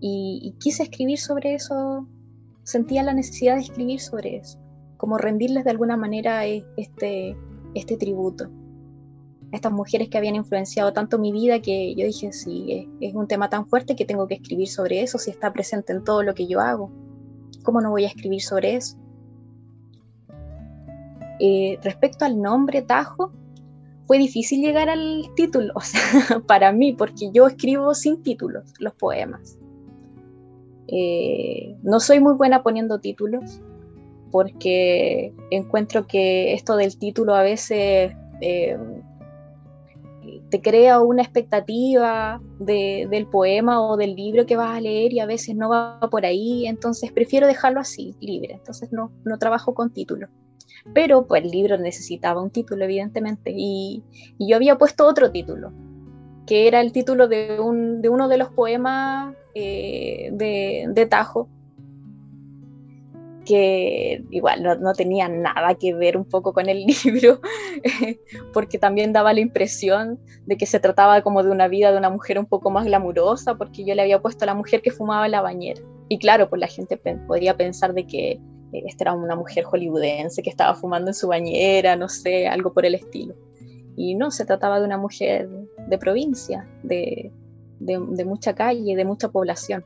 y, 0.00 0.54
quise 0.60 0.84
escribir 0.84 1.18
sobre 1.18 1.54
eso, 1.54 2.06
sentía 2.62 3.02
la 3.02 3.14
necesidad 3.14 3.56
de 3.56 3.62
escribir 3.62 4.00
sobre 4.00 4.36
eso 4.36 4.58
como 4.96 5.18
rendirles 5.18 5.64
de 5.64 5.70
alguna 5.70 5.96
manera 5.96 6.46
este, 6.46 7.36
este 7.74 7.96
tributo 7.96 8.44
a 9.52 9.56
estas 9.56 9.72
mujeres 9.72 10.08
que 10.08 10.18
habían 10.18 10.36
influenciado 10.36 10.92
tanto 10.92 11.18
mi 11.18 11.32
vida 11.32 11.60
que 11.60 11.94
yo 11.94 12.06
dije, 12.06 12.32
sí, 12.32 12.88
es, 13.00 13.14
un 13.14 13.28
tema 13.28 13.48
tan 13.48 13.66
fuerte 13.66 13.96
que 13.96 14.04
tengo 14.04 14.26
que 14.26 14.34
escribir 14.34 14.68
sobre 14.68 15.02
eso, 15.02 15.18
si 15.18 15.30
está 15.30 15.52
presente 15.52 15.92
en 15.92 16.04
todo 16.04 16.22
lo 16.22 16.34
que 16.34 16.46
yo 16.46 16.60
hago, 16.60 16.90
¿cómo 17.62 17.80
no 17.80 17.90
voy 17.90 18.04
a 18.04 18.08
escribir 18.08 18.40
sobre 18.40 18.76
eso? 18.76 18.96
Eh, 21.38 21.78
respecto 21.82 22.24
al 22.24 22.40
nombre 22.40 22.82
Tajo, 22.82 23.32
fue 24.06 24.18
difícil 24.18 24.60
llegar 24.60 24.88
al 24.88 25.24
título, 25.34 25.72
o 25.76 25.80
sea, 25.80 26.40
para 26.46 26.72
mí, 26.72 26.92
porque 26.92 27.30
yo 27.32 27.46
escribo 27.46 27.94
sin 27.94 28.22
títulos 28.22 28.72
los 28.78 28.94
poemas. 28.94 29.58
Eh, 30.88 31.76
no 31.82 31.98
soy 31.98 32.20
muy 32.20 32.34
buena 32.34 32.62
poniendo 32.62 33.00
títulos, 33.00 33.60
porque 34.30 35.34
encuentro 35.50 36.06
que 36.06 36.52
esto 36.52 36.76
del 36.76 36.96
título 36.98 37.34
a 37.34 37.42
veces 37.42 38.12
eh, 38.40 38.76
te 40.50 40.60
crea 40.60 41.00
una 41.00 41.22
expectativa 41.22 42.40
del 42.58 43.26
poema 43.26 43.80
o 43.84 43.96
del 43.96 44.14
libro 44.14 44.46
que 44.46 44.56
vas 44.56 44.76
a 44.76 44.80
leer 44.80 45.12
y 45.12 45.20
a 45.20 45.26
veces 45.26 45.56
no 45.56 45.68
va 45.68 45.98
por 46.10 46.24
ahí, 46.24 46.66
entonces 46.66 47.12
prefiero 47.12 47.46
dejarlo 47.46 47.80
así, 47.80 48.14
libre, 48.20 48.54
entonces 48.54 48.92
no, 48.92 49.10
no 49.24 49.38
trabajo 49.38 49.74
con 49.74 49.90
títulos. 49.92 50.30
Pero 50.94 51.26
pues 51.26 51.44
el 51.44 51.50
libro 51.50 51.78
necesitaba 51.78 52.42
un 52.42 52.50
título, 52.50 52.84
evidentemente, 52.84 53.52
y, 53.54 54.02
yo 54.38 54.56
había 54.56 54.78
puesto 54.78 55.06
otro 55.06 55.30
título, 55.30 55.72
que 56.46 56.68
era 56.68 56.80
el 56.80 56.92
título 56.92 57.28
de, 57.28 57.58
un, 57.60 58.02
de 58.02 58.08
uno 58.08 58.28
de 58.28 58.38
los 58.38 58.48
poemas 58.50 59.34
eh, 59.54 60.30
de, 60.32 61.06
Tajo, 61.06 61.48
que 63.44 64.24
igual 64.30 64.62
no, 64.62 64.74
no, 64.74 64.92
tenía 64.92 65.28
nada 65.28 65.74
que 65.74 65.94
ver 65.94 66.16
un 66.16 66.24
poco 66.24 66.52
con 66.52 66.68
el 66.68 66.84
libro, 67.04 67.40
porque 68.52 68.78
también 68.78 69.12
daba 69.12 69.32
la 69.32 69.40
impresión 69.40 70.18
de 70.46 70.56
que 70.56 70.66
se 70.66 70.80
trataba 70.80 71.22
como 71.22 71.42
de 71.42 71.50
una 71.50 71.68
vida 71.68 71.90
de 71.90 71.98
una 71.98 72.10
mujer 72.10 72.38
un 72.38 72.46
poco 72.46 72.70
más 72.70 72.86
glamurosa, 72.86 73.56
porque 73.56 73.84
yo 73.84 73.94
le 73.94 74.02
había 74.02 74.20
puesto 74.20 74.44
a 74.44 74.46
la 74.46 74.54
mujer 74.54 74.82
que 74.82 74.90
fumaba 74.90 75.26
en 75.26 75.32
la 75.32 75.42
bañera. 75.42 75.80
Y 76.08 76.18
claro, 76.18 76.48
pues 76.48 76.60
la 76.60 76.68
gente 76.68 76.96
podría 76.96 77.56
pensar 77.56 77.92
de 77.92 78.06
que 78.06 78.40
esta 78.86 79.04
era 79.04 79.12
una 79.14 79.36
mujer 79.36 79.64
hollywoodense 79.64 80.42
que 80.42 80.50
estaba 80.50 80.74
fumando 80.74 81.10
en 81.10 81.14
su 81.14 81.28
bañera, 81.28 81.96
no 81.96 82.08
sé, 82.08 82.46
algo 82.48 82.72
por 82.72 82.84
el 82.84 82.94
estilo. 82.94 83.34
Y 83.96 84.14
no, 84.14 84.30
se 84.30 84.44
trataba 84.44 84.78
de 84.78 84.84
una 84.84 84.98
mujer 84.98 85.48
de 85.88 85.98
provincia, 85.98 86.68
de, 86.82 87.32
de, 87.80 88.24
mucha 88.24 88.54
calle, 88.54 88.94
de 88.94 89.04
mucha 89.04 89.28
población. 89.28 89.84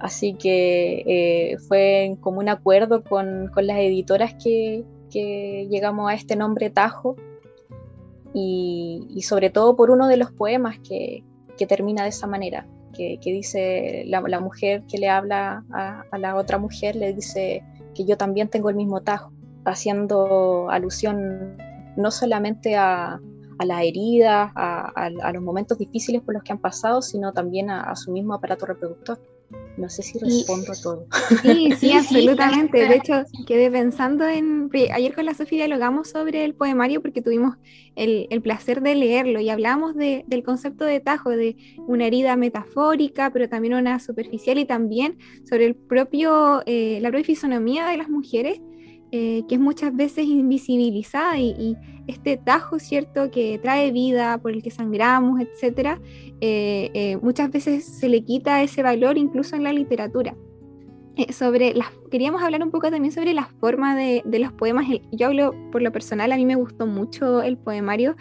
Así 0.00 0.34
que 0.34 1.02
eh, 1.06 1.58
fue 1.58 2.04
en 2.04 2.16
común 2.16 2.48
acuerdo 2.48 3.02
con, 3.02 3.50
con 3.52 3.66
las 3.66 3.78
editoras 3.78 4.34
que, 4.34 4.84
que, 5.10 5.66
llegamos 5.68 6.08
a 6.08 6.14
este 6.14 6.36
nombre 6.36 6.70
Tajo 6.70 7.16
y, 8.32 9.08
y, 9.10 9.22
sobre 9.22 9.50
todo 9.50 9.74
por 9.74 9.90
uno 9.90 10.06
de 10.06 10.16
los 10.16 10.30
poemas 10.30 10.78
que, 10.78 11.24
que 11.56 11.66
termina 11.66 12.04
de 12.04 12.10
esa 12.10 12.28
manera, 12.28 12.68
que, 12.98 13.32
dice 13.32 14.04
la, 14.06 14.40
mujer 14.40 14.82
que 14.90 14.98
le 14.98 15.08
habla 15.08 15.64
a, 15.72 16.04
a, 16.10 16.18
la 16.18 16.34
otra 16.34 16.58
mujer, 16.58 16.96
le 16.96 17.14
dice 17.14 17.62
que 17.94 18.04
yo 18.04 18.16
también 18.16 18.48
tengo 18.48 18.70
el 18.70 18.76
mismo 18.76 19.00
Tajo, 19.00 19.32
haciendo 19.64 20.68
alusión 20.70 21.56
no 21.96 22.10
solamente 22.10 22.76
a, 22.76 23.20
a 23.58 23.64
las 23.64 23.82
heridas, 23.82 24.52
a, 24.54 24.92
a, 24.94 25.32
los 25.32 25.42
momentos 25.42 25.78
difíciles 25.78 26.22
por 26.22 26.34
los 26.34 26.42
que 26.42 26.52
han 26.52 26.58
pasado, 26.58 27.02
sino 27.02 27.32
también 27.32 27.70
a, 27.70 27.94
su 27.96 28.12
mismo 28.12 28.34
aparato 28.34 28.66
reproductor. 28.66 29.20
No 29.78 29.88
sé 29.88 30.02
si 30.02 30.18
respondo 30.18 30.72
a 30.72 30.76
todo. 30.82 31.06
Sí, 31.42 31.72
sí, 31.78 31.92
absolutamente. 31.94 32.78
De 32.88 32.96
hecho, 32.96 33.22
quedé 33.46 33.70
pensando 33.70 34.26
en... 34.26 34.70
Ayer 34.92 35.14
con 35.14 35.24
la 35.24 35.34
Sofía 35.34 35.58
dialogamos 35.66 36.10
sobre 36.10 36.44
el 36.44 36.54
poemario 36.54 37.00
porque 37.00 37.22
tuvimos 37.22 37.56
el, 37.94 38.26
el 38.30 38.42
placer 38.42 38.82
de 38.82 38.94
leerlo 38.94 39.40
y 39.40 39.50
hablamos 39.50 39.94
de, 39.94 40.24
del 40.26 40.42
concepto 40.42 40.84
de 40.84 41.00
tajo, 41.00 41.30
de 41.30 41.56
una 41.86 42.06
herida 42.06 42.36
metafórica, 42.36 43.30
pero 43.32 43.48
también 43.48 43.74
una 43.74 44.00
superficial 44.00 44.58
y 44.58 44.64
también 44.64 45.18
sobre 45.48 45.66
el 45.66 45.74
propio, 45.74 46.62
eh, 46.66 46.98
la 47.00 47.10
propia 47.10 47.26
fisonomía 47.26 47.86
de 47.86 47.96
las 47.96 48.08
mujeres 48.08 48.60
eh, 49.10 49.44
que 49.48 49.54
es 49.54 49.60
muchas 49.60 49.96
veces 49.96 50.26
invisibilizada 50.26 51.38
y, 51.38 51.76
este 52.06 52.38
tajo, 52.38 52.78
¿cierto?, 52.78 53.30
que 53.30 53.58
trae 53.58 53.90
vida, 53.90 54.38
por 54.38 54.52
el 54.52 54.62
que 54.62 54.70
sangramos, 54.70 55.40
etcétera, 55.40 56.00
eh, 56.40 56.90
eh, 56.94 57.18
muchas 57.22 57.50
veces 57.50 57.84
se 57.84 58.08
le 58.08 58.22
quita 58.22 58.62
ese 58.62 58.82
valor 58.82 59.18
incluso 59.18 59.56
en 59.56 59.64
la 59.64 59.72
literatura. 59.72 60.34
Sobre 61.30 61.74
las, 61.74 61.88
queríamos 62.10 62.42
hablar 62.42 62.62
un 62.62 62.70
poco 62.70 62.90
también 62.90 63.12
sobre 63.12 63.34
la 63.34 63.46
forma 63.60 63.96
de, 63.96 64.22
de, 64.24 64.38
los 64.38 64.52
poemas. 64.52 64.86
Yo 65.10 65.26
hablo 65.26 65.54
por 65.72 65.82
lo 65.82 65.90
personal, 65.90 66.30
a 66.32 66.36
mí 66.36 66.46
me 66.46 66.54
gustó 66.54 66.86
mucho 66.86 67.42
el 67.42 67.58
poemario. 67.58 68.14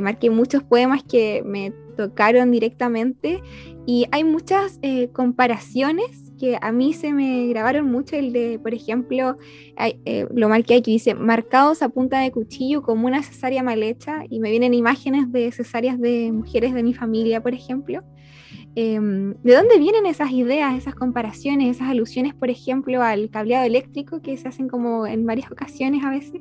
marqué 0.00 0.30
muchos 0.30 0.62
poemas 0.62 1.02
que 1.04 1.42
me 1.44 1.72
tocaron 1.96 2.50
directamente 2.50 3.42
y 3.86 4.06
hay 4.10 4.24
muchas 4.24 4.80
comparaciones 5.12 6.27
que 6.38 6.58
a 6.60 6.72
mí 6.72 6.92
se 6.92 7.12
me 7.12 7.46
grabaron 7.48 7.90
mucho 7.90 8.16
el 8.16 8.32
de, 8.32 8.58
por 8.58 8.72
ejemplo, 8.72 9.36
eh, 9.76 10.26
lo 10.34 10.48
marqué 10.48 10.76
aquí, 10.76 10.92
dice, 10.92 11.14
marcados 11.14 11.82
a 11.82 11.88
punta 11.88 12.20
de 12.20 12.30
cuchillo 12.30 12.82
como 12.82 13.06
una 13.06 13.22
cesárea 13.22 13.62
mal 13.62 13.82
hecha, 13.82 14.22
y 14.30 14.40
me 14.40 14.50
vienen 14.50 14.74
imágenes 14.74 15.30
de 15.32 15.50
cesáreas 15.52 16.00
de 16.00 16.32
mujeres 16.32 16.72
de 16.74 16.82
mi 16.82 16.94
familia, 16.94 17.42
por 17.42 17.54
ejemplo. 17.54 18.02
Eh, 18.76 19.00
¿De 19.00 19.54
dónde 19.54 19.78
vienen 19.78 20.06
esas 20.06 20.30
ideas, 20.30 20.76
esas 20.76 20.94
comparaciones, 20.94 21.76
esas 21.76 21.88
alusiones, 21.88 22.34
por 22.34 22.48
ejemplo, 22.48 23.02
al 23.02 23.28
cableado 23.28 23.66
eléctrico 23.66 24.22
que 24.22 24.36
se 24.36 24.46
hacen 24.46 24.68
como 24.68 25.06
en 25.06 25.26
varias 25.26 25.50
ocasiones 25.50 26.04
a 26.04 26.10
veces? 26.10 26.40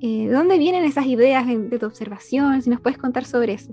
Eh, 0.00 0.26
¿De 0.26 0.32
dónde 0.32 0.58
vienen 0.58 0.84
esas 0.84 1.06
ideas 1.06 1.46
de, 1.46 1.58
de 1.58 1.78
tu 1.78 1.86
observación? 1.86 2.60
Si 2.60 2.68
nos 2.68 2.80
puedes 2.80 2.98
contar 2.98 3.24
sobre 3.24 3.54
eso. 3.54 3.72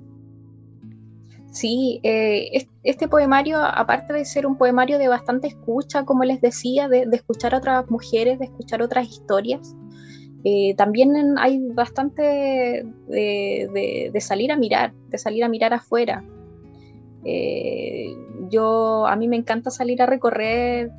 Sí, 1.51 2.00
eh, 2.03 2.68
este 2.84 3.08
poemario, 3.08 3.58
aparte 3.58 4.13
de 4.13 4.24
ser 4.24 4.46
un 4.46 4.58
poemario 4.58 5.00
de 5.00 5.08
bastante 5.08 5.48
escucha, 5.48 6.06
como 6.06 6.24
les 6.24 6.41
decía, 6.41 6.88
de, 6.88 7.08
escuchar 7.12 7.56
a 7.56 7.58
otras 7.58 7.89
mujeres, 7.89 8.38
de 8.38 8.46
escuchar 8.46 8.84
otras 8.84 9.08
historias, 9.08 9.75
eh, 10.44 10.75
también 10.75 11.38
hay 11.39 11.60
bastante 11.74 12.86
de, 13.08 14.18
salir 14.20 14.51
a 14.51 14.58
mirar, 14.58 14.94
de 15.10 15.18
salir 15.18 15.44
a 15.44 15.50
mirar 15.50 15.74
afuera. 15.74 16.24
Eh, 17.25 18.15
yo, 18.50 19.08
a 19.08 19.15
mí 19.15 19.27
me 19.27 19.36
encanta 19.36 19.72
salir 19.72 20.01
a 20.03 20.06
recorrer, 20.06 20.91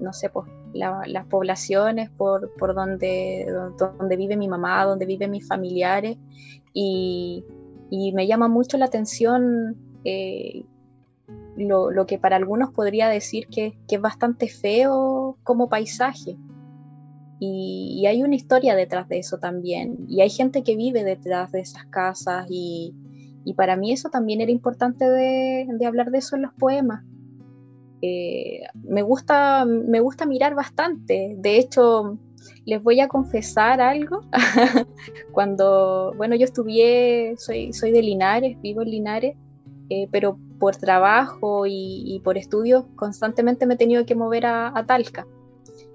no 0.00 0.12
sé, 0.12 0.28
pues, 0.28 0.46
la, 0.74 1.02
las 1.06 1.24
poblaciones 1.26 2.10
por, 2.10 2.52
por 2.58 2.74
donde, 2.74 3.46
donde 3.78 4.16
vive 4.16 4.36
mi 4.36 4.48
mamá, 4.48 4.84
donde 4.84 5.06
viven 5.06 5.30
mis 5.30 5.48
familiares, 5.48 6.18
y 6.74 7.44
y 7.94 8.12
me 8.12 8.26
llama 8.26 8.48
mucho 8.48 8.76
la 8.76 8.86
atención 8.86 9.76
eh, 10.04 10.64
lo, 11.56 11.92
lo, 11.92 12.06
que 12.06 12.18
para 12.18 12.34
algunos 12.34 12.72
podría 12.72 13.08
decir 13.08 13.46
que, 13.46 13.78
que, 13.86 13.96
es 13.96 14.00
bastante 14.00 14.48
feo 14.48 15.38
como 15.44 15.68
paisaje. 15.68 16.36
Y, 17.38 18.04
hay 18.06 18.22
una 18.22 18.34
historia 18.34 18.74
detrás 18.74 19.08
de 19.08 19.18
eso 19.18 19.38
también. 19.38 20.06
Y 20.08 20.22
hay 20.22 20.30
gente 20.30 20.64
que 20.64 20.74
vive 20.74 21.04
detrás 21.04 21.52
de 21.52 21.60
esas 21.60 21.84
casas. 21.86 22.46
Y, 22.50 22.94
y 23.44 23.54
para 23.54 23.76
mí 23.76 23.92
eso 23.92 24.08
también 24.08 24.40
era 24.40 24.50
importante 24.50 25.08
de, 25.08 25.66
de 25.68 25.86
hablar 25.86 26.10
de 26.10 26.18
eso 26.18 26.34
en 26.34 26.42
los 26.42 26.52
poemas. 26.54 27.04
Eh, 28.02 28.62
me, 28.82 29.02
gusta, 29.02 29.64
me 29.66 30.00
gusta 30.00 30.26
mirar 30.26 30.56
bastante. 30.56 31.36
De 31.38 31.58
hecho, 31.58 32.18
les 32.64 32.82
voy 32.82 33.00
a 33.00 33.08
confesar 33.08 33.80
algo. 33.80 34.22
Cuando, 35.32 36.12
bueno, 36.16 36.34
yo 36.36 36.44
estudié, 36.44 37.34
soy, 37.36 37.72
soy 37.72 37.92
de 37.92 38.02
Linares, 38.02 38.60
vivo 38.60 38.82
en 38.82 38.90
Linares, 38.90 39.36
eh, 39.90 40.08
pero 40.10 40.38
por 40.58 40.76
trabajo 40.76 41.64
y, 41.66 42.20
por 42.24 42.38
estudios 42.38 42.84
constantemente 42.96 43.66
me 43.66 43.74
he 43.74 43.76
tenido 43.76 44.06
que 44.06 44.14
mover 44.14 44.46
a, 44.46 44.76
a, 44.76 44.86
Talca. 44.86 45.26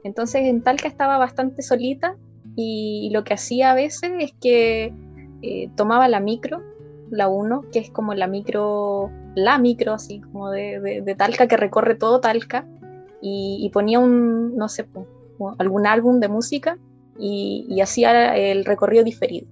Entonces 0.04 0.44
en 0.44 0.62
Talca 0.62 0.88
estaba 0.88 1.18
bastante 1.18 1.62
solita 1.62 2.16
y, 2.56 3.10
lo 3.12 3.24
que 3.24 3.34
hacía 3.34 3.72
a 3.72 3.76
veces 3.76 4.12
es 4.20 4.34
que 4.40 4.94
eh, 5.42 5.70
tomaba 5.76 6.08
la 6.08 6.20
micro, 6.20 6.62
la 7.10 7.30
1, 7.30 7.66
que 7.72 7.80
es 7.80 7.90
como 7.90 8.14
la 8.14 8.28
micro, 8.28 9.10
la 9.36 9.58
micro 9.58 9.94
así 9.94 10.22
como 10.22 10.52
de, 10.52 10.80
de, 10.80 11.02
de 11.02 11.16
Talca 11.16 11.48
que 11.48 11.58
recorre 11.58 11.96
todo 11.96 12.20
Talca 12.20 12.68
y, 13.22 13.58
y 13.62 13.70
ponía 13.72 14.00
un, 14.00 14.56
no 14.56 14.70
sé, 14.70 14.84
algún 15.58 15.88
álbum 15.88 16.20
de 16.20 16.28
música 16.28 16.78
y, 17.18 17.66
y, 17.70 17.82
hacía 17.82 18.36
el 18.36 18.66
recorrido 18.66 19.04
diferido. 19.04 19.48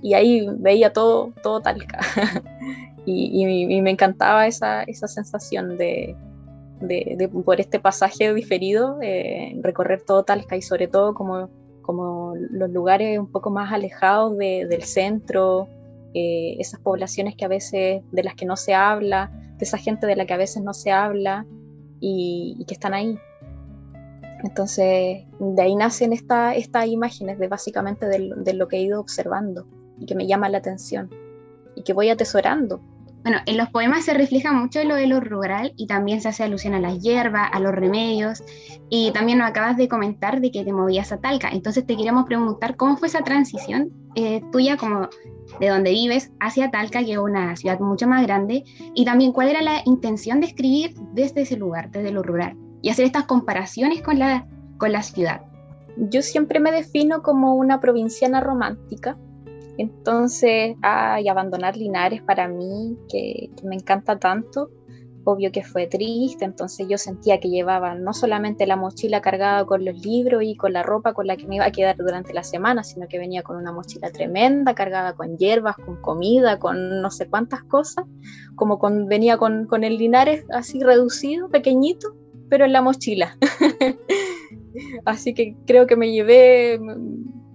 Y 0.00 0.14
ahí 0.14 0.46
veía 0.58 0.92
todo, 0.92 1.32
todo 1.42 1.60
Talca. 1.60 2.00
y, 3.06 3.44
y, 3.44 3.74
y, 3.76 3.82
me 3.82 3.90
encantaba 3.90 4.46
esa, 4.46 4.82
esa 4.84 5.06
sensación 5.06 5.76
de, 5.76 6.16
de, 6.80 7.14
de, 7.16 7.28
por 7.28 7.60
este 7.60 7.78
pasaje 7.78 8.32
diferido, 8.34 8.98
eh, 9.02 9.58
recorrer 9.62 10.02
todo 10.02 10.24
Talca 10.24 10.56
y 10.56 10.62
sobre 10.62 10.88
todo 10.88 11.14
como, 11.14 11.50
como 11.82 12.34
los 12.36 12.70
lugares 12.70 13.18
un 13.18 13.30
poco 13.30 13.50
más 13.50 13.72
alejados 13.72 14.36
de, 14.36 14.66
del 14.68 14.82
centro, 14.82 15.68
eh, 16.14 16.56
esas 16.58 16.80
poblaciones 16.80 17.36
que 17.36 17.44
a 17.44 17.48
veces 17.48 18.02
de 18.10 18.22
las 18.22 18.34
que 18.34 18.44
no 18.44 18.56
se 18.56 18.74
habla, 18.74 19.30
de 19.56 19.64
esa 19.64 19.78
gente 19.78 20.06
de 20.06 20.16
la 20.16 20.26
que 20.26 20.34
a 20.34 20.38
veces 20.38 20.62
no 20.62 20.74
se 20.74 20.90
habla 20.90 21.46
y, 22.00 22.56
y 22.58 22.64
que 22.64 22.74
están 22.74 22.94
ahí. 22.94 23.18
Entonces, 24.42 25.24
de 25.38 25.62
ahí 25.62 25.74
nacen 25.74 26.12
estas 26.12 26.56
esta 26.56 26.86
imágenes 26.86 27.38
de 27.38 27.48
básicamente 27.48 28.06
de, 28.06 28.32
de, 28.36 28.54
lo 28.54 28.68
que 28.68 28.76
he 28.76 28.82
ido 28.82 29.00
observando 29.00 29.66
y 29.98 30.06
que 30.06 30.14
me 30.14 30.26
llama 30.26 30.48
la 30.48 30.58
atención 30.58 31.10
y 31.74 31.82
que 31.82 31.92
voy 31.92 32.10
atesorando 32.10 32.80
Bueno, 33.22 33.38
en 33.46 33.56
los 33.56 33.68
poemas 33.70 34.04
se 34.04 34.14
refleja 34.14 34.52
mucho 34.52 34.82
lo 34.82 34.96
de 34.96 35.06
lo 35.06 35.20
rural 35.20 35.72
y 35.76 35.86
también 35.86 36.20
se 36.20 36.28
hace 36.28 36.42
alusión 36.42 36.74
a 36.74 36.80
las 36.80 37.00
hierbas, 37.00 37.50
a 37.52 37.60
los 37.60 37.72
remedios. 37.72 38.42
Y 38.90 39.12
también 39.12 39.38
nos 39.38 39.48
acabas 39.48 39.76
de 39.76 39.88
comentar 39.88 40.40
de 40.40 40.50
que 40.50 40.64
te 40.64 40.72
movías 40.72 41.12
a 41.12 41.18
Talca. 41.18 41.48
Entonces 41.50 41.86
te 41.86 41.96
queríamos 41.96 42.26
preguntar 42.26 42.76
cómo 42.76 42.96
fue 42.96 43.08
esa 43.08 43.22
transición 43.22 43.90
eh, 44.16 44.42
tuya 44.50 44.76
como 44.76 45.08
de 45.60 45.68
donde 45.68 45.90
vives 45.90 46.32
hacia 46.40 46.70
Talca, 46.70 47.04
que 47.04 47.12
es 47.12 47.18
una 47.18 47.54
ciudad 47.56 47.78
mucho 47.80 48.06
más 48.06 48.22
grande, 48.22 48.64
y 48.94 49.04
también 49.04 49.32
cuál 49.32 49.48
era 49.48 49.62
la 49.62 49.82
intención 49.84 50.40
de 50.40 50.48
escribir 50.48 50.94
desde 51.12 51.42
ese 51.42 51.56
lugar, 51.56 51.90
desde 51.90 52.10
lo 52.10 52.22
rural, 52.22 52.56
y 52.82 52.90
hacer 52.90 53.06
estas 53.06 53.24
comparaciones 53.24 54.02
con 54.02 54.18
la, 54.18 54.46
con 54.76 54.92
la 54.92 55.02
ciudad. 55.02 55.42
Yo 55.96 56.22
siempre 56.22 56.60
me 56.60 56.72
defino 56.72 57.22
como 57.22 57.54
una 57.54 57.80
provinciana 57.80 58.40
romántica, 58.40 59.16
entonces, 59.78 60.76
ay, 60.82 61.28
abandonar 61.28 61.76
Linares 61.76 62.22
para 62.22 62.48
mí, 62.48 62.96
que, 63.08 63.50
me 63.64 63.76
encanta 63.76 64.18
tanto, 64.18 64.70
obvio 65.24 65.52
que 65.52 65.62
fue 65.62 65.86
triste, 65.86 66.44
entonces 66.44 66.86
yo 66.88 66.98
sentía 66.98 67.38
que 67.38 67.48
llevaba 67.48 67.94
no 67.94 68.12
solamente 68.12 68.66
la 68.66 68.76
mochila 68.76 69.20
cargada 69.20 69.64
con 69.64 69.84
los 69.84 70.04
libros 70.04 70.42
y 70.42 70.56
con 70.56 70.72
la 70.72 70.82
ropa 70.82 71.14
con 71.14 71.26
la 71.26 71.36
que 71.36 71.46
me 71.46 71.56
iba 71.56 71.64
a 71.64 71.70
quedar 71.70 71.96
durante 71.96 72.34
la 72.34 72.42
semana, 72.42 72.82
sino 72.82 73.06
que 73.08 73.18
venía 73.18 73.42
con 73.42 73.56
una 73.56 73.72
mochila 73.72 74.10
tremenda, 74.10 74.74
cargada 74.74 75.14
con 75.14 75.38
hierbas, 75.38 75.76
con 75.76 76.00
comida, 76.00 76.58
con 76.58 77.00
no 77.00 77.10
sé 77.10 77.28
cuántas 77.28 77.62
cosas, 77.62 78.04
como 78.56 78.78
con, 78.78 79.06
venía 79.06 79.38
con, 79.38 79.66
con 79.66 79.84
el 79.84 79.96
Linares 79.96 80.44
así 80.50 80.80
reducido, 80.80 81.48
pequeñito, 81.48 82.14
pero 82.52 82.66
en 82.66 82.72
la 82.74 82.82
mochila. 82.82 83.38
así 85.06 85.32
que 85.32 85.56
creo 85.66 85.86
que 85.86 85.96
me 85.96 86.12
llevé 86.12 86.78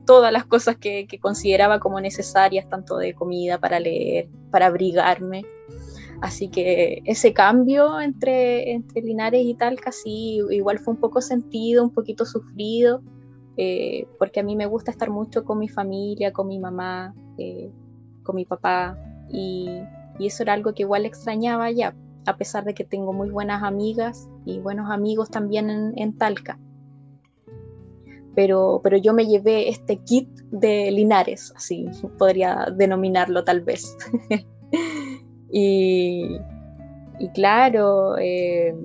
todas 0.07 0.33
las 0.33 0.45
cosas 0.45 0.75
que, 0.77 1.07
consideraba 1.21 1.79
como 1.79 2.01
necesarias, 2.01 2.67
tanto 2.67 2.97
de 2.97 3.13
comida 3.13 3.59
para 3.59 3.79
leer, 3.79 4.27
para 4.49 4.65
abrigarme. 4.65 5.45
Así 6.19 6.47
que 6.49 7.03
ese 7.05 7.31
cambio 7.31 8.01
entre, 8.01 8.71
entre 8.71 9.03
Linares 9.03 9.45
y 9.45 9.53
Talca 9.53 9.91
sí, 9.91 10.41
igual 10.49 10.79
fue 10.79 10.95
un 10.95 10.99
poco 10.99 11.21
sentido, 11.21 11.83
un 11.83 11.93
poquito 11.93 12.25
sufrido, 12.25 13.03
eh, 13.55 14.07
porque 14.17 14.39
a 14.39 14.43
mí 14.43 14.55
me 14.55 14.65
gusta 14.65 14.89
estar 14.89 15.11
mucho 15.11 15.43
con 15.45 15.59
mi 15.59 15.69
familia, 15.69 16.33
con 16.33 16.47
mi 16.47 16.57
mamá, 16.57 17.13
eh, 17.37 17.69
con 18.23 18.35
mi 18.35 18.45
papá, 18.45 18.97
y, 19.29 19.69
eso 20.19 20.41
era 20.41 20.53
algo 20.53 20.73
que 20.73 20.81
igual 20.81 21.05
extrañaba 21.05 21.69
ya, 21.69 21.93
a 22.27 22.37
pesar 22.37 22.63
de 22.65 22.73
que 22.73 22.83
tengo 22.83 23.13
muy 23.13 23.29
buenas 23.29 23.63
amigas 23.63 24.29
y 24.45 24.59
buenos 24.59 24.91
amigos 24.91 25.29
también 25.29 25.93
en 25.95 26.17
Talca 26.17 26.59
pero, 28.37 28.81
pero 28.83 28.97
yo 28.97 29.15
me 29.15 29.25
llevé 29.25 29.67
este 29.67 29.97
kit 29.97 30.29
de 30.51 30.91
Linares, 30.91 31.51
así 31.55 31.87
podría 32.19 32.67
denominarlo 32.71 33.43
tal 33.43 33.61
vez. 33.61 33.97
y, 35.51 36.37
claro, 37.33 38.15
eh, 38.19 38.75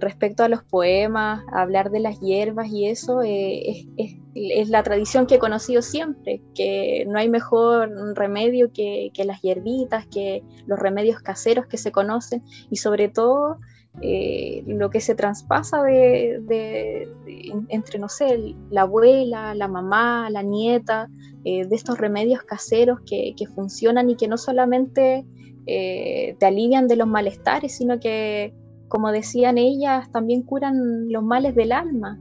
respecto 0.00 0.44
a 0.44 0.48
los 0.48 0.62
poemas, 0.62 1.44
hablar 1.52 1.90
de 1.90 2.00
las 2.00 2.20
hierbas 2.20 2.68
y 2.68 2.86
eso, 2.86 3.22
eh, 3.22 3.86
es, 3.96 4.68
la 4.68 4.82
tradición 4.82 5.26
que 5.26 5.34
he 5.34 5.38
conocido 5.38 5.82
siempre, 5.82 6.42
que 6.54 7.04
no 7.06 7.18
hay 7.18 7.28
mejor 7.28 7.90
remedio 8.16 8.72
que, 8.72 9.10
las 9.24 9.42
hierbitas, 9.42 10.06
que 10.06 10.42
los 10.66 10.78
remedios 10.78 11.20
caseros 11.20 11.66
que 11.66 11.76
se 11.76 11.92
conocen 11.92 12.42
y 12.70 12.76
sobre 12.76 13.08
todo 13.08 13.58
eh, 14.00 14.62
lo 14.66 14.88
que 14.88 15.00
se 15.00 15.14
traspasa 15.14 15.82
de, 15.82 17.08
entre, 17.68 17.98
no 17.98 18.08
sé, 18.08 18.54
la 18.70 18.82
abuela, 18.82 19.54
la 19.54 19.68
mamá, 19.68 20.30
la 20.30 20.42
nieta, 20.42 21.08
eh, 21.44 21.66
de 21.66 21.76
estos 21.76 21.98
remedios 21.98 22.42
caseros 22.42 23.00
que, 23.06 23.34
funcionan 23.54 24.08
y 24.08 24.16
que 24.16 24.28
no 24.28 24.38
solamente 24.38 25.26
te 25.64 26.46
alivian 26.46 26.88
de 26.88 26.96
los 26.96 27.06
malestares, 27.06 27.76
sino 27.76 28.00
que, 28.00 28.54
como 28.92 29.10
decían 29.10 29.56
ellas, 29.56 30.12
también 30.12 30.42
curan 30.42 31.10
los 31.10 31.22
males 31.24 31.54
del 31.54 31.72
alma. 31.72 32.20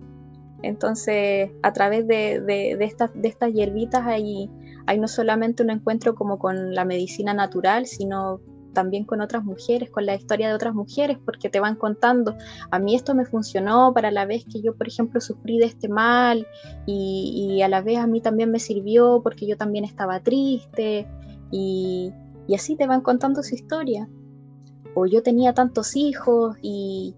Entonces, 0.64 1.52
a 1.64 1.74
través 1.74 2.08
de, 2.08 2.78
estas, 2.80 3.12
hierbitas 3.52 4.08
hay, 4.08 4.50
hay 4.88 4.98
no 4.98 5.10
solamente 5.10 5.64
un 5.64 5.70
encuentro 5.70 6.16
como 6.16 6.40
con 6.40 6.74
la 6.74 6.86
medicina 6.86 7.34
natural, 7.34 7.88
sino 7.88 8.40
también 8.72 9.04
con 9.04 9.20
otras 9.20 9.44
mujeres, 9.44 9.90
con 9.90 10.06
la 10.06 10.16
historia 10.16 10.48
de 10.48 10.54
otras 10.54 10.74
mujeres, 10.74 11.18
porque 11.26 11.50
te 11.50 11.60
van 11.60 11.76
contando, 11.76 12.38
a 12.72 12.80
mí 12.80 12.96
esto 12.96 13.16
me 13.16 13.26
funcionó 13.26 13.94
para 13.94 14.10
la 14.10 14.26
vez 14.26 14.46
que 14.46 14.62
yo, 14.62 14.74
por 14.74 14.88
ejemplo, 14.88 15.20
sufrí 15.20 15.58
de 15.58 15.66
este 15.66 15.90
mal 15.90 16.48
y, 16.86 17.62
a 17.64 17.68
la 17.68 17.82
vez 17.82 17.98
a 17.98 18.08
mí 18.08 18.22
también 18.22 18.50
me 18.50 18.60
sirvió 18.60 19.20
porque 19.22 19.46
yo 19.46 19.58
también 19.58 19.84
estaba 19.84 20.22
triste 20.22 21.06
y, 21.52 22.14
así 22.56 22.78
te 22.78 22.88
van 22.88 23.02
contando 23.02 23.44
su 23.44 23.56
historia. 23.56 24.08
O 24.94 25.06
yo 25.06 25.24
tenía 25.24 25.54
tantos 25.54 25.96
hijos 25.96 26.58
y, 26.62 27.16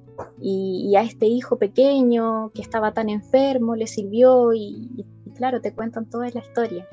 a 0.95 1.01
este 1.01 1.25
hijo 1.25 1.57
pequeño 1.57 2.51
que 2.53 2.61
estaba 2.61 2.93
tan 2.93 3.09
enfermo 3.09 3.75
le 3.75 3.87
sirvió 3.87 4.53
y, 4.53 5.05
claro, 5.35 5.59
te 5.61 5.73
cuentan 5.73 6.09
toda 6.09 6.29
la 6.29 6.39
historia. 6.39 6.87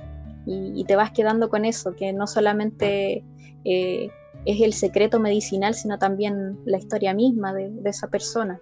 Y, 0.46 0.84
te 0.84 0.96
vas 0.96 1.10
quedando 1.12 1.48
con 1.50 1.64
eso, 1.64 1.94
que 1.94 2.12
no 2.12 2.26
solamente 2.26 3.24
eh, 3.64 4.10
es 4.46 4.60
el 4.60 4.72
secreto 4.72 5.20
medicinal, 5.20 5.74
sino 5.74 5.98
también 5.98 6.58
la 6.64 6.78
historia 6.78 7.14
misma 7.14 7.52
de, 7.52 7.70
esa 7.84 8.08
persona. 8.08 8.60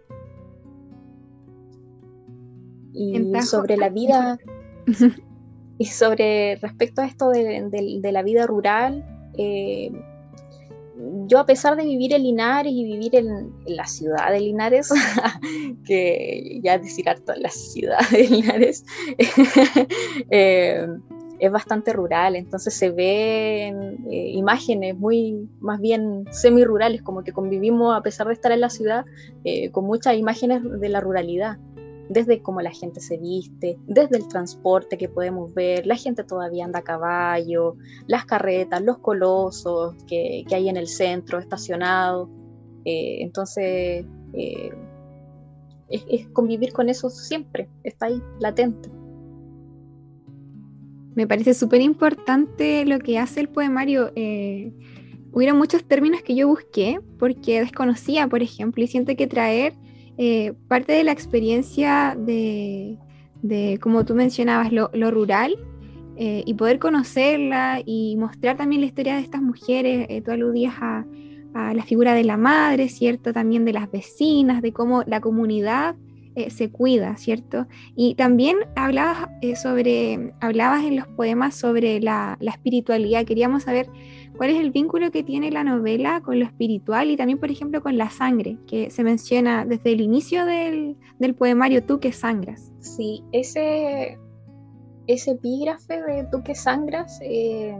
Y 2.92 3.22
sobre 3.42 3.76
la 3.76 3.90
vida, 3.90 4.38
y 5.78 5.84
sobre 5.84 6.56
respecto 6.56 7.00
a 7.00 7.06
esto 7.06 7.30
de, 7.30 8.10
la 8.12 8.22
vida 8.22 8.46
rural, 8.46 9.04
eh, 9.34 9.92
yo 11.26 11.38
a 11.38 11.46
pesar 11.46 11.76
de 11.76 11.84
vivir 11.84 12.12
en 12.12 12.22
Linares 12.22 12.72
y 12.72 12.84
vivir 12.84 13.14
en, 13.14 13.52
la 13.66 13.86
ciudad 13.86 14.30
de 14.30 14.40
Linares, 14.40 14.90
que 15.86 16.60
ya 16.62 16.78
decir 16.78 17.08
harto 17.08 17.32
la 17.36 17.50
ciudad 17.50 18.00
de 18.10 18.28
Linares, 18.28 18.84
eh, 20.30 20.86
es 21.38 21.52
bastante 21.52 21.92
rural, 21.92 22.36
entonces 22.36 22.74
se 22.74 22.90
ven 22.90 23.98
eh, 24.10 24.30
imágenes 24.34 24.96
muy 24.96 25.48
más 25.60 25.80
bien 25.80 26.24
semi-rurales, 26.30 27.02
como 27.02 27.22
que 27.22 27.32
convivimos 27.32 27.96
a 27.96 28.02
pesar 28.02 28.26
de 28.26 28.32
estar 28.32 28.52
en 28.52 28.60
la 28.60 28.70
ciudad 28.70 29.04
eh, 29.44 29.70
con 29.70 29.84
muchas 29.84 30.16
imágenes 30.16 30.62
de 30.64 30.88
la 30.88 31.00
ruralidad, 31.00 31.58
desde 32.08 32.42
cómo 32.42 32.60
la 32.60 32.70
gente 32.70 33.00
se 33.00 33.16
viste, 33.18 33.78
desde 33.86 34.16
el 34.16 34.28
transporte 34.28 34.96
que 34.96 35.08
podemos 35.08 35.52
ver, 35.54 35.86
la 35.86 35.96
gente 35.96 36.24
todavía 36.24 36.64
anda 36.64 36.80
a 36.80 36.82
caballo, 36.82 37.76
las 38.06 38.24
carretas, 38.24 38.82
los 38.82 38.98
colosos 38.98 39.94
que, 40.06 40.44
hay 40.50 40.68
en 40.68 40.76
el 40.76 40.88
centro 40.88 41.38
estacionados, 41.38 42.28
eh, 42.84 43.18
entonces 43.22 44.06
es 45.90 46.28
convivir 46.28 46.72
con 46.72 46.88
eso 46.88 47.10
siempre, 47.10 47.68
está 47.82 48.06
ahí, 48.06 48.22
latente. 48.40 48.90
Me 51.14 51.26
parece 51.26 51.54
súper 51.54 51.80
importante 51.80 52.84
lo 52.84 53.00
que 53.00 53.18
hace 53.18 53.40
el 53.40 53.48
poemario. 53.48 54.12
Eh, 54.14 54.72
hubieron 55.32 55.58
muchos 55.58 55.82
términos 55.84 56.22
que 56.22 56.36
yo 56.36 56.46
busqué 56.46 57.00
porque 57.18 57.60
desconocía, 57.60 58.28
por 58.28 58.42
ejemplo, 58.42 58.84
y 58.84 58.86
siento 58.86 59.16
que 59.16 59.26
traer 59.26 59.74
eh, 60.18 60.52
parte 60.68 60.92
de 60.92 61.04
la 61.04 61.12
experiencia 61.12 62.16
de, 62.18 62.98
como 63.80 64.04
tú 64.04 64.14
mencionabas, 64.14 64.72
lo, 64.72 65.10
rural 65.10 65.56
eh, 66.16 66.42
y 66.44 66.54
poder 66.54 66.78
conocerla 66.78 67.80
y 67.84 68.16
mostrar 68.16 68.56
también 68.56 68.82
la 68.82 68.88
historia 68.88 69.14
de 69.14 69.22
estas 69.22 69.40
mujeres. 69.40 70.22
tú 70.24 70.30
aludías 70.30 70.74
a, 70.80 71.06
a 71.54 71.74
la 71.74 71.84
figura 71.84 72.14
de 72.14 72.24
la 72.24 72.36
madre, 72.36 72.88
¿cierto? 72.88 73.32
También 73.32 73.64
de 73.64 73.72
las 73.72 73.90
vecinas, 73.90 74.62
de 74.62 74.72
cómo 74.72 75.02
la 75.06 75.20
comunidad 75.20 75.96
eh, 76.38 76.50
se 76.50 76.70
cuida, 76.70 77.16
¿cierto? 77.16 77.66
Y 77.96 78.14
también 78.14 78.58
hablabas, 78.76 79.28
eh, 79.42 79.56
sobre, 79.56 80.34
hablabas 80.40 80.84
en 80.84 80.94
los 80.94 81.08
poemas 81.08 81.56
sobre 81.56 81.98
la, 81.98 82.38
espiritualidad. 82.40 83.24
Queríamos 83.24 83.64
saber 83.64 83.88
cuál 84.38 84.50
es 84.50 84.60
el 84.60 84.70
vínculo 84.70 85.10
que 85.10 85.24
tiene 85.24 85.50
la 85.50 85.64
novela 85.64 86.22
con 86.22 86.38
lo 86.38 86.44
espiritual 86.46 87.10
y 87.10 87.16
también, 87.16 87.38
por 87.38 87.50
ejemplo, 87.50 87.82
con 87.82 87.98
la 87.98 88.08
sangre, 88.08 88.56
que 88.68 88.88
se 88.90 89.02
menciona 89.02 89.66
desde 89.66 89.92
el 89.92 90.00
inicio 90.00 90.46
del, 90.46 90.96
poemario 91.36 91.84
Tú 91.84 91.98
que 91.98 92.12
sangras. 92.12 92.72
Sí, 92.78 93.24
ese, 93.32 94.16
ese 95.08 95.32
epígrafe 95.32 96.00
de 96.00 96.24
Tú 96.30 96.42
que 96.44 96.54
sangras, 96.54 97.18
eh, 97.20 97.76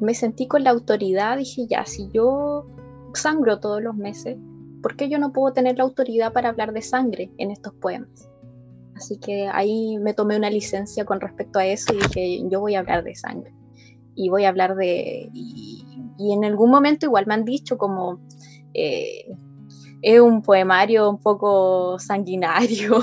me 0.00 0.12
sentí 0.12 0.46
con 0.46 0.64
la 0.64 0.70
autoridad, 0.70 1.38
dije, 1.38 1.66
ya, 1.66 1.86
si 1.86 2.08
yo 2.12 2.66
sangro 3.14 3.58
todos 3.58 3.82
los 3.82 3.96
meses, 3.96 4.36
¿por 4.82 4.96
qué 4.96 5.08
yo 5.08 5.18
no 5.18 5.32
puedo 5.32 5.54
tener 5.54 5.78
la 5.78 5.84
autoridad 5.84 6.34
para 6.34 6.50
hablar 6.50 6.72
de 6.74 6.82
sangre 6.82 7.30
en 7.38 7.50
estos 7.50 7.72
poemas? 7.74 8.28
Así 8.96 9.16
que 9.18 9.48
ahí 9.50 9.96
me 9.98 10.12
tomé 10.12 10.36
una 10.36 10.50
licencia 10.50 11.06
con 11.06 11.22
respecto 11.22 11.58
a 11.58 11.64
eso 11.64 11.94
y 11.94 11.96
dije, 11.96 12.48
yo 12.50 12.60
voy 12.60 12.74
a 12.74 12.80
hablar 12.80 13.02
de 13.02 13.14
sangre. 13.14 13.50
Y 14.20 14.28
voy 14.28 14.44
a 14.44 14.50
hablar 14.50 14.76
de... 14.76 15.30
Y, 15.32 15.86
en 16.18 16.44
algún 16.44 16.70
momento 16.70 17.06
igual 17.06 17.26
me 17.26 17.32
han 17.32 17.46
dicho 17.46 17.78
como, 17.78 18.20
eh, 18.74 19.24
es 20.02 20.20
un 20.20 20.42
poemario 20.42 21.08
un 21.08 21.18
poco 21.18 21.98
sanguinario 21.98 23.02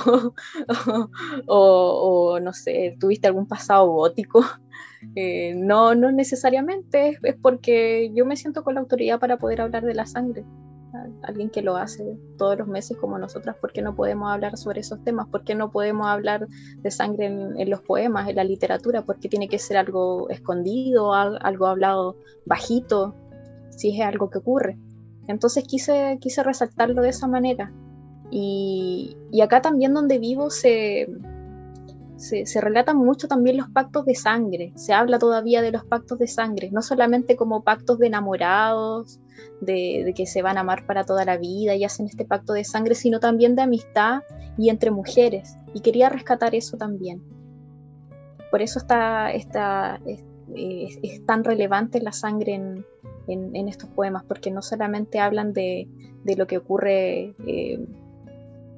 o, 1.47 2.39
no 2.39 2.53
sé, 2.53 2.95
tuviste 2.99 3.27
algún 3.27 3.47
pasado 3.47 3.89
gótico. 3.89 4.45
Eh, 5.15 5.55
no, 5.55 5.95
no 5.95 6.11
necesariamente, 6.11 7.17
es, 7.23 7.35
porque 7.41 8.11
yo 8.13 8.25
me 8.25 8.35
siento 8.35 8.63
con 8.63 8.75
la 8.75 8.81
autoridad 8.81 9.19
para 9.19 9.37
poder 9.37 9.61
hablar 9.61 9.83
de 9.83 9.95
la 9.95 10.05
sangre. 10.05 10.45
Alguien 11.23 11.49
que 11.49 11.61
lo 11.61 11.75
hace 11.75 12.17
todos 12.37 12.57
los 12.57 12.67
meses 12.67 12.97
como 12.97 13.19
nosotras, 13.19 13.55
¿por 13.57 13.71
qué 13.71 13.81
no 13.81 13.95
podemos 13.95 14.31
hablar 14.31 14.57
sobre 14.57 14.81
esos 14.81 15.03
temas? 15.03 15.27
¿Por 15.27 15.43
qué 15.43 15.53
no 15.53 15.71
podemos 15.71 16.07
hablar 16.07 16.47
de 16.77 16.91
sangre 16.91 17.25
en, 17.25 17.69
los 17.69 17.81
poemas, 17.81 18.29
en 18.29 18.37
la 18.37 18.43
literatura? 18.43 19.03
¿Por 19.03 19.19
qué 19.19 19.29
tiene 19.29 19.49
que 19.49 19.59
ser 19.59 19.77
algo 19.77 20.29
escondido, 20.29 21.13
algo 21.13 21.67
hablado 21.67 22.17
bajito, 22.45 23.15
si 23.69 23.99
es 23.99 24.05
algo 24.05 24.29
que 24.29 24.39
ocurre? 24.39 24.77
Entonces 25.27 25.65
quise, 25.65 26.17
quise 26.21 26.41
resaltarlo 26.41 27.01
de 27.01 27.09
esa 27.09 27.27
manera. 27.27 27.71
Y, 28.31 29.17
acá 29.41 29.61
también 29.61 29.93
donde 29.93 30.19
vivo 30.19 30.49
se, 30.49 31.07
se, 32.17 32.61
relatan 32.61 32.97
mucho 32.97 33.27
también 33.27 33.57
los 33.57 33.69
pactos 33.69 34.05
de 34.05 34.15
sangre. 34.15 34.73
Se 34.75 34.93
habla 34.93 35.19
todavía 35.19 35.61
de 35.61 35.71
los 35.71 35.85
pactos 35.85 36.17
de 36.17 36.27
sangre, 36.27 36.69
no 36.71 36.81
solamente 36.81 37.35
como 37.35 37.63
pactos 37.63 37.99
de 37.99 38.07
enamorados, 38.07 39.19
de, 39.61 40.13
que 40.15 40.25
se 40.25 40.41
van 40.41 40.57
a 40.57 40.61
amar 40.61 40.85
para 40.85 41.05
toda 41.05 41.25
la 41.25 41.37
vida 41.37 41.75
y 41.75 41.83
hacen 41.83 42.07
este 42.07 42.25
pacto 42.25 42.53
de 42.53 42.63
sangre, 42.63 42.95
sino 42.95 43.19
también 43.19 43.55
de 43.55 43.61
amistad 43.61 44.21
y 44.57 44.69
entre 44.69 44.91
mujeres. 44.91 45.57
Y 45.73 45.81
quería 45.81 46.09
rescatar 46.09 46.55
eso 46.55 46.77
también. 46.77 47.21
Por 48.49 48.61
eso 48.61 48.79
está, 48.79 49.31
está, 49.31 49.99
es, 50.05 51.25
tan 51.25 51.43
relevante 51.43 52.01
la 52.01 52.13
sangre 52.13 52.55
en, 52.55 53.67
estos 53.67 53.89
poemas, 53.89 54.23
porque 54.23 54.49
no 54.51 54.61
solamente 54.61 55.19
hablan 55.19 55.53
de, 55.53 55.87
de 56.23 56.35
lo 56.35 56.47
que 56.47 56.57
ocurre 56.57 57.35
eh, 57.45 57.85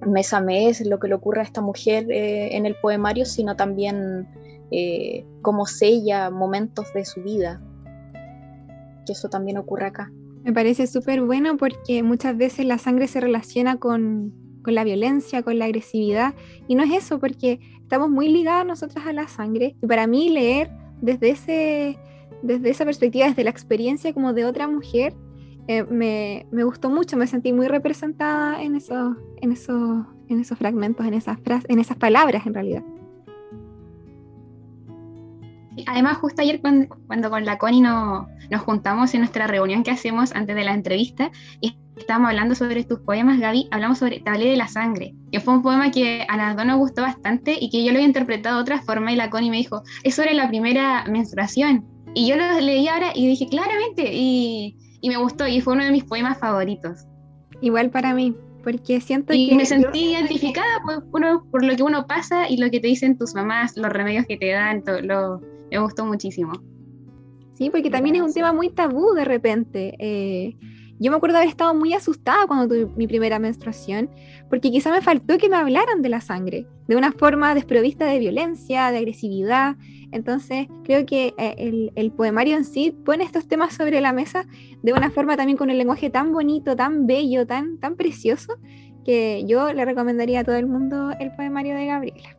mes 0.05 0.33
a 0.33 0.41
mes, 0.41 0.85
lo 0.85 0.99
que 0.99 1.07
le 1.07 1.15
ocurre 1.15 1.41
a 1.41 1.43
esta 1.43 1.61
mujer 1.61 2.09
eh, 2.11 2.55
en 2.55 2.65
el 2.65 2.75
poemario, 2.75 3.25
sino 3.25 3.55
también 3.55 4.27
eh, 4.71 5.25
cómo 5.41 5.65
sella 5.65 6.29
momentos 6.29 6.93
de 6.93 7.05
su 7.05 7.21
vida, 7.21 7.61
que 9.05 9.13
eso 9.13 9.29
también 9.29 9.57
ocurre 9.57 9.87
acá. 9.87 10.11
Me 10.43 10.53
parece 10.53 10.87
súper 10.87 11.21
bueno 11.21 11.57
porque 11.57 12.01
muchas 12.03 12.37
veces 12.37 12.65
la 12.65 12.77
sangre 12.77 13.07
se 13.07 13.19
relaciona 13.19 13.77
con, 13.77 14.33
con 14.63 14.75
la 14.75 14.83
violencia, 14.83 15.43
con 15.43 15.59
la 15.59 15.65
agresividad, 15.65 16.33
y 16.67 16.75
no 16.75 16.83
es 16.83 16.91
eso, 16.91 17.19
porque 17.19 17.59
estamos 17.81 18.09
muy 18.09 18.29
ligados 18.29 18.65
nosotras 18.65 19.05
a 19.05 19.13
la 19.13 19.27
sangre, 19.27 19.75
y 19.81 19.87
para 19.87 20.07
mí 20.07 20.29
leer 20.29 20.69
desde, 21.01 21.29
ese, 21.31 21.97
desde 22.41 22.69
esa 22.69 22.85
perspectiva, 22.85 23.27
desde 23.27 23.43
la 23.43 23.49
experiencia 23.49 24.13
como 24.13 24.33
de 24.33 24.45
otra 24.45 24.67
mujer, 24.67 25.13
eh, 25.69 25.83
me, 25.83 26.47
me, 26.49 26.63
gustó 26.63 26.89
mucho, 26.89 27.15
me 27.15 27.27
sentí 27.27 27.53
muy 27.53 27.67
representada 27.67 28.59
en, 28.59 28.73
eso, 28.75 29.15
en, 29.39 29.51
eso, 29.51 30.03
en 30.27 30.39
esos 30.39 30.57
fragmentos, 30.57 31.05
en 31.05 31.13
esas, 31.13 31.39
frases, 31.41 31.69
en 31.69 31.77
esas 31.77 31.95
palabras 31.95 32.47
en 32.47 32.55
realidad. 32.55 32.83
Además, 35.85 36.17
justo 36.17 36.41
ayer 36.41 36.59
cuando, 36.59 36.87
cuando 37.05 37.29
con 37.29 37.45
la 37.45 37.59
Connie 37.59 37.81
no, 37.81 38.27
nos 38.49 38.61
juntamos 38.61 39.13
en 39.13 39.19
nuestra 39.21 39.45
reunión 39.45 39.83
que 39.83 39.91
hacemos 39.91 40.31
antes 40.31 40.55
de 40.55 40.63
la 40.63 40.73
entrevista 40.73 41.29
y 41.61 41.77
estábamos 41.95 42.29
hablando 42.29 42.55
sobre 42.55 42.83
tus 42.83 43.01
poemas, 43.01 43.39
Gaby, 43.39 43.67
hablamos 43.69 43.99
sobre 43.99 44.21
Te 44.21 44.31
de 44.31 44.57
la 44.57 44.67
sangre, 44.67 45.13
que 45.31 45.39
fue 45.39 45.53
un 45.53 45.61
poema 45.61 45.91
que 45.91 46.25
a 46.27 46.35
las 46.35 46.55
dos 46.55 46.65
nos 46.65 46.79
gustó 46.79 47.03
bastante 47.03 47.55
y 47.61 47.69
que 47.69 47.85
yo 47.85 47.91
lo 47.91 47.99
había 47.99 48.07
interpretado 48.07 48.55
de 48.55 48.61
otra 48.63 48.81
forma 48.81 49.11
y 49.11 49.17
la 49.17 49.29
Connie 49.29 49.51
me 49.51 49.57
dijo, 49.57 49.83
es 50.03 50.15
sobre 50.15 50.33
la 50.33 50.47
primera 50.47 51.05
menstruación. 51.05 51.85
Y 52.15 52.27
yo 52.27 52.37
lo 52.37 52.59
leí 52.59 52.87
ahora 52.87 53.11
y 53.13 53.27
dije, 53.27 53.47
claramente, 53.47 54.09
y, 54.11 54.75
y 55.01 55.09
me 55.09 55.17
gustó 55.17 55.47
y 55.47 55.61
fue 55.61 55.73
uno 55.73 55.83
de 55.83 55.91
mis 55.91 56.03
poemas 56.03 56.37
favoritos. 56.37 57.05
Igual 57.61 57.89
para 57.89 58.13
mí, 58.13 58.35
porque 58.63 59.01
siento 59.01 59.33
y 59.33 59.49
que... 59.49 59.55
me 59.55 59.65
sentí 59.65 60.11
identificada 60.11 60.81
por, 61.11 61.49
por, 61.49 61.63
lo 61.63 61.75
que 61.75 61.83
uno 61.83 62.05
pasa 62.07 62.49
y 62.49 62.57
lo 62.57 62.69
que 62.69 62.79
te 62.79 62.87
dicen 62.87 63.17
tus 63.17 63.33
mamás, 63.33 63.75
los 63.75 63.91
remedios 63.91 64.25
que 64.25 64.37
te 64.37 64.51
dan, 64.51 64.83
todo, 64.83 65.01
lo, 65.01 65.41
me 65.71 65.79
gustó 65.79 66.05
muchísimo. 66.05 66.53
Sí, 67.55 67.69
porque 67.69 67.89
también 67.89 68.15
es 68.15 68.21
un 68.21 68.33
tema 68.33 68.53
muy 68.53 68.69
tabú 68.69 69.13
de 69.13 69.25
repente. 69.25 69.95
Eh, 69.99 70.55
yo 70.99 71.11
me 71.11 71.17
acuerdo 71.17 71.37
haber 71.37 71.49
estado 71.49 71.73
muy 71.73 71.93
asustada 71.93 72.45
cuando 72.45 72.67
tuve 72.67 72.91
mi 72.97 73.07
primera 73.07 73.39
menstruación, 73.39 74.09
porque 74.49 74.69
quizá 74.69 74.91
me 74.91 75.01
faltó 75.01 75.37
que 75.37 75.49
me 75.49 75.55
hablaran 75.55 76.01
de 76.01 76.09
la 76.09 76.19
sangre, 76.19 76.67
de 76.87 76.95
una 76.95 77.11
forma 77.13 77.55
desprovista 77.55 78.05
de 78.05 78.19
violencia, 78.19 78.91
de 78.91 78.97
agresividad. 78.97 79.77
Entonces, 80.11 80.67
creo 80.83 81.05
que 81.05 81.33
eh, 81.37 81.91
el, 81.95 82.11
poemario 82.11 82.57
en 82.57 82.65
sí 82.65 82.91
pone 83.05 83.23
estos 83.23 83.47
temas 83.47 83.73
sobre 83.73 84.01
la 84.01 84.11
mesa 84.11 84.45
de 84.83 84.91
una 84.91 85.09
forma 85.09 85.37
también 85.37 85.57
con 85.57 85.69
un 85.69 85.77
lenguaje 85.77 86.09
tan 86.09 86.33
bonito, 86.33 86.75
tan 86.75 87.07
bello, 87.07 87.47
tan, 87.47 87.77
tan 87.77 87.95
precioso, 87.95 88.57
que 89.05 89.45
yo 89.47 89.71
le 89.71 89.85
recomendaría 89.85 90.41
a 90.41 90.43
todo 90.43 90.57
el 90.57 90.67
mundo 90.67 91.11
el 91.19 91.31
poemario 91.31 91.75
de 91.75 91.85
Gabriela. 91.85 92.37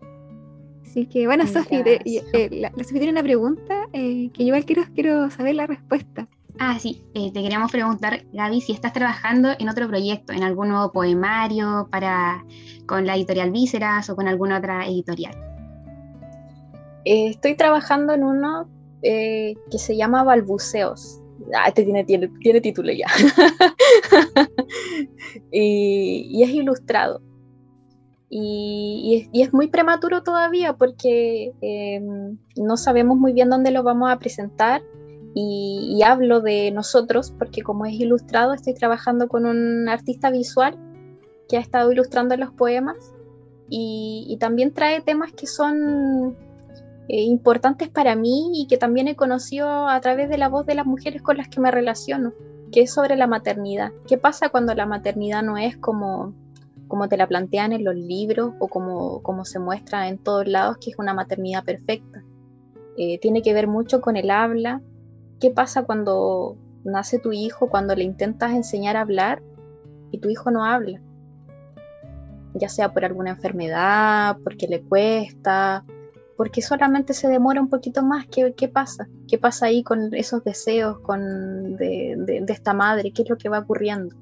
Así 0.84 1.06
que, 1.06 1.26
bueno, 1.26 1.46
Sofi, 1.46 1.76
eh, 1.86 2.48
la, 2.50 2.70
Sofi 2.70 2.94
tiene 2.98 3.12
una 3.12 3.22
pregunta 3.22 3.86
eh, 3.92 4.28
que 4.34 4.42
yo 4.42 4.48
igual 4.48 4.64
quiero, 4.64 4.82
quiero 4.92 5.30
saber 5.30 5.54
la 5.54 5.66
respuesta. 5.66 6.28
Ah, 6.62 6.78
sí, 6.78 7.02
eh, 7.14 7.32
te 7.32 7.40
queríamos 7.40 7.72
preguntar, 7.72 8.26
Gaby, 8.34 8.60
si 8.60 8.72
estás 8.72 8.92
trabajando 8.92 9.48
en 9.58 9.70
otro 9.70 9.88
proyecto, 9.88 10.34
en 10.34 10.42
algún 10.42 10.68
nuevo 10.68 10.92
poemario 10.92 11.88
para 11.90 12.44
con 12.84 13.06
la 13.06 13.16
editorial 13.16 13.50
Vísceras 13.50 14.10
o 14.10 14.14
con 14.14 14.28
alguna 14.28 14.58
otra 14.58 14.86
editorial. 14.86 15.34
Eh, 17.06 17.28
estoy 17.28 17.56
trabajando 17.56 18.12
en 18.12 18.24
uno 18.24 18.68
eh, 19.00 19.54
que 19.70 19.78
se 19.78 19.96
llama 19.96 20.22
Balbuceos. 20.22 21.22
Ah, 21.54 21.68
este 21.68 21.84
tiene, 21.84 22.04
tiene, 22.04 22.60
título 22.60 22.92
ya. 22.92 23.06
y, 25.50 26.42
es 26.42 26.50
ilustrado. 26.50 27.22
Y, 28.28 29.30
es, 29.32 29.54
muy 29.54 29.68
prematuro 29.68 30.22
todavía 30.22 30.74
porque 30.74 31.54
no 32.54 32.76
sabemos 32.76 33.16
muy 33.16 33.32
bien 33.32 33.48
dónde 33.48 33.70
lo 33.70 33.82
vamos 33.82 34.12
a 34.12 34.18
presentar 34.18 34.82
y, 35.34 36.02
hablo 36.04 36.40
de 36.40 36.70
nosotros 36.72 37.32
porque 37.38 37.62
como 37.62 37.86
es 37.86 37.94
ilustrado 37.94 38.52
estoy 38.52 38.74
trabajando 38.74 39.28
con 39.28 39.46
un 39.46 39.88
artista 39.88 40.30
visual 40.30 40.76
que 41.48 41.56
ha 41.56 41.60
estado 41.60 41.92
ilustrando 41.92 42.36
los 42.36 42.50
poemas 42.52 42.96
y, 43.68 44.36
también 44.40 44.72
trae 44.72 45.00
temas 45.00 45.32
que 45.32 45.46
son 45.46 46.36
eh, 47.08 47.22
importantes 47.22 47.88
para 47.88 48.16
mí 48.16 48.50
y 48.54 48.66
que 48.66 48.78
también 48.78 49.06
he 49.06 49.14
conocido 49.14 49.88
a 49.88 50.00
través 50.00 50.28
de 50.28 50.38
la 50.38 50.48
voz 50.48 50.66
de 50.66 50.74
las 50.74 50.86
mujeres 50.86 51.22
con 51.22 51.36
las 51.36 51.48
que 51.48 51.60
me 51.60 51.70
relaciono, 51.70 52.32
que 52.72 52.82
es 52.82 52.92
sobre 52.92 53.16
la 53.16 53.28
maternidad. 53.28 53.92
¿Qué 54.08 54.18
pasa 54.18 54.48
cuando 54.48 54.74
la 54.74 54.86
maternidad 54.86 55.44
no 55.44 55.56
es 55.56 55.76
como, 55.76 56.34
como 56.88 57.08
te 57.08 57.16
la 57.16 57.28
plantean 57.28 57.72
en 57.72 57.84
los 57.84 57.94
libros 57.94 58.54
o 58.58 58.66
como, 58.66 59.22
como 59.22 59.44
se 59.44 59.60
muestra 59.60 60.08
en 60.08 60.18
todos 60.18 60.48
lados, 60.48 60.78
que 60.78 60.90
es 60.90 60.98
una 60.98 61.14
maternidad 61.14 61.62
perfecta? 61.62 62.24
Eh, 62.96 63.18
tiene 63.20 63.42
que 63.42 63.54
ver 63.54 63.68
mucho 63.68 64.00
con 64.00 64.16
el 64.16 64.30
habla, 64.30 64.80
¿Qué 65.40 65.50
pasa 65.50 65.84
cuando 65.84 66.58
nace 66.84 67.18
tu 67.18 67.32
hijo, 67.32 67.70
cuando 67.70 67.96
le 67.96 68.04
intentas 68.04 68.52
enseñar 68.52 68.96
a 68.96 69.00
hablar 69.00 69.42
y 70.10 70.18
tu 70.18 70.28
hijo 70.28 70.50
no 70.50 70.64
habla? 70.66 71.00
Ya 72.54 72.68
sea 72.68 72.92
por 72.92 73.06
alguna 73.06 73.30
enfermedad, 73.30 74.36
porque 74.44 74.68
le 74.68 74.82
cuesta, 74.82 75.84
porque 76.36 76.60
solamente 76.60 77.14
se 77.14 77.28
demora 77.28 77.60
un 77.60 77.68
poquito 77.68 78.02
más. 78.02 78.26
¿Qué, 78.26 78.54
qué 78.54 78.68
pasa? 78.68 79.08
¿Qué 79.28 79.38
pasa 79.38 79.66
ahí 79.66 79.82
con 79.82 80.12
esos 80.14 80.44
deseos 80.44 80.98
con, 81.00 81.76
de, 81.76 82.44
esta 82.48 82.74
madre? 82.74 83.12
¿Qué 83.12 83.22
es 83.22 83.30
lo 83.30 83.38
que 83.38 83.48
va 83.48 83.60
ocurriendo? 83.60 84.16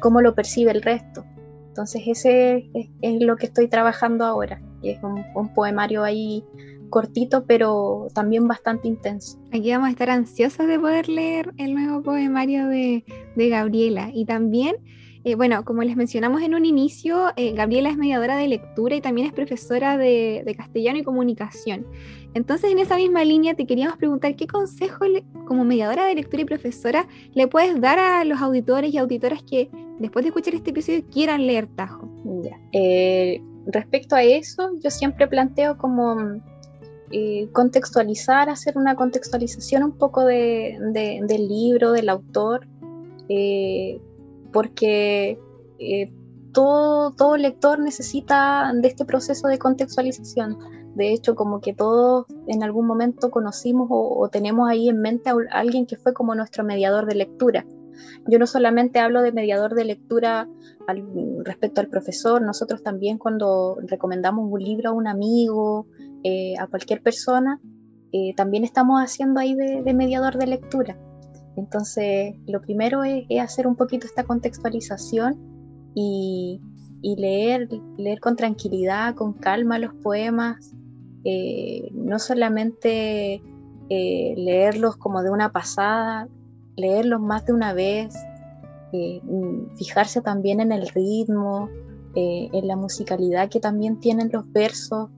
¿Cómo 0.00 0.20
lo 0.22 0.34
percibe 0.34 0.72
el 0.72 0.82
resto? 0.82 1.24
Entonces 1.68 2.02
ese 2.06 2.70
es, 3.00 3.20
lo 3.20 3.36
que 3.36 3.46
estoy 3.46 3.68
trabajando 3.68 4.24
ahora. 4.24 4.60
Es 4.82 5.00
un, 5.02 5.24
un 5.34 5.54
poemario 5.54 6.02
ahí 6.02 6.44
cortito, 6.90 7.44
pero 7.46 8.08
también 8.14 8.46
bastante 8.46 8.88
intenso. 8.88 9.38
Aquí 9.52 9.70
vamos 9.70 9.88
a 9.88 9.90
estar 9.90 10.10
ansiosos 10.10 10.66
de 10.66 10.78
poder 10.78 11.08
leer 11.08 11.52
el 11.56 11.74
nuevo 11.74 12.02
poemario 12.02 12.66
de, 12.68 13.04
Gabriela. 13.36 14.10
Y 14.12 14.24
también, 14.24 14.76
eh, 15.24 15.34
bueno, 15.34 15.64
como 15.64 15.82
les 15.82 15.96
mencionamos 15.96 16.42
en 16.42 16.54
un 16.54 16.64
inicio, 16.64 17.32
eh, 17.36 17.52
Gabriela 17.52 17.90
es 17.90 17.96
mediadora 17.96 18.36
de 18.36 18.48
lectura 18.48 18.96
y 18.96 19.00
también 19.00 19.26
es 19.26 19.32
profesora 19.32 19.96
de, 19.96 20.54
castellano 20.56 20.98
y 20.98 21.02
comunicación. 21.02 21.86
Entonces, 22.34 22.70
en 22.70 22.78
esa 22.78 22.96
misma 22.96 23.24
línea, 23.24 23.54
te 23.54 23.66
queríamos 23.66 23.96
preguntar 23.96 24.36
qué 24.36 24.46
consejo, 24.46 25.04
como 25.46 25.64
mediadora 25.64 26.06
de 26.06 26.14
lectura 26.14 26.42
y 26.42 26.46
profesora, 26.46 27.06
le 27.34 27.48
puedes 27.48 27.80
dar 27.80 27.98
a 27.98 28.24
los 28.24 28.40
auditores 28.40 28.92
y 28.92 28.98
auditoras 28.98 29.42
que 29.42 29.70
después 29.98 30.24
de 30.24 30.28
escuchar 30.28 30.54
este 30.54 30.70
episodio 30.70 31.02
quieran 31.10 31.46
leer 31.46 31.66
Tajo. 31.66 32.08
Eh, 32.72 33.40
respecto 33.66 34.16
a 34.16 34.22
eso, 34.22 34.70
yo 34.82 34.90
siempre 34.90 35.26
planteo 35.26 35.76
como 35.76 36.40
eh, 37.10 37.48
contextualizar, 37.52 38.50
hacer 38.50 38.76
una 38.76 38.96
contextualización 38.96 39.84
un 39.84 39.92
poco 39.92 40.24
de, 40.24 40.76
del 41.26 41.48
libro, 41.48 41.92
del 41.92 42.08
autor, 42.08 42.66
eh, 43.28 44.00
porque 44.52 45.38
eh, 45.78 46.12
todo, 46.52 47.12
todo 47.12 47.36
lector 47.36 47.78
necesita 47.78 48.72
de 48.74 48.88
este 48.88 49.04
proceso 49.04 49.46
de 49.46 49.58
contextualización. 49.58 50.58
De 50.96 51.12
hecho, 51.12 51.34
como 51.34 51.60
que 51.60 51.74
todos 51.74 52.26
en 52.46 52.62
algún 52.62 52.86
momento 52.86 53.30
conocimos 53.30 53.88
o, 53.90 54.28
tenemos 54.30 54.68
ahí 54.68 54.88
en 54.88 55.00
mente 55.00 55.30
a 55.30 55.34
alguien 55.52 55.86
que 55.86 55.96
fue 55.96 56.14
como 56.14 56.34
nuestro 56.34 56.64
mediador 56.64 57.06
de 57.06 57.14
lectura, 57.14 57.66
yo 58.26 58.38
no 58.38 58.46
solamente 58.46 58.98
hablo 58.98 59.22
de 59.22 59.32
mediador 59.32 59.74
de 59.74 59.84
lectura 59.84 60.48
respecto 61.44 61.80
al 61.80 61.88
profesor, 61.88 62.42
nosotros 62.42 62.82
también 62.82 63.18
cuando 63.18 63.76
recomendamos 63.82 64.50
un 64.50 64.62
libro 64.62 64.90
a 64.90 64.92
un 64.92 65.06
amigo, 65.06 65.86
eh, 66.22 66.54
a 66.58 66.66
cualquier 66.66 67.02
persona, 67.02 67.60
eh, 68.12 68.34
también 68.36 68.64
estamos 68.64 69.00
haciendo 69.00 69.40
ahí 69.40 69.54
de, 69.54 69.94
mediador 69.94 70.38
de 70.38 70.46
lectura. 70.46 70.96
Entonces, 71.56 72.34
lo 72.46 72.60
primero 72.60 73.04
es, 73.04 73.24
hacer 73.40 73.66
un 73.66 73.76
poquito 73.76 74.06
esta 74.06 74.24
contextualización 74.24 75.38
y, 75.94 76.60
leer, 77.02 77.68
leer 77.96 78.20
con 78.20 78.36
tranquilidad, 78.36 79.14
con 79.14 79.32
calma 79.32 79.78
los 79.78 79.94
poemas, 79.94 80.74
eh, 81.24 81.88
no 81.92 82.18
solamente 82.18 83.42
leerlos 83.88 84.96
como 84.96 85.22
de 85.22 85.30
una 85.30 85.52
pasada, 85.52 86.28
leerlos 86.76 87.20
más 87.20 87.46
de 87.46 87.52
una 87.52 87.72
vez, 87.72 88.14
mm, 88.92 89.76
fijarse 89.76 90.20
también 90.20 90.60
en 90.60 90.72
el 90.72 90.88
ritmo, 90.88 91.68
en 92.14 92.66
la 92.66 92.76
musicalidad 92.76 93.50
que 93.50 93.60
también 93.60 94.00
tienen 94.00 94.30
los 94.32 94.50
versos, 94.50 95.10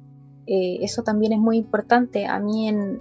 eh, 0.51 0.79
eso 0.83 1.03
también 1.03 1.35
es 1.35 1.39
muy 1.39 1.59
importante. 1.59 2.27
A 2.27 2.41
mí 2.41 2.69
en, 2.69 3.01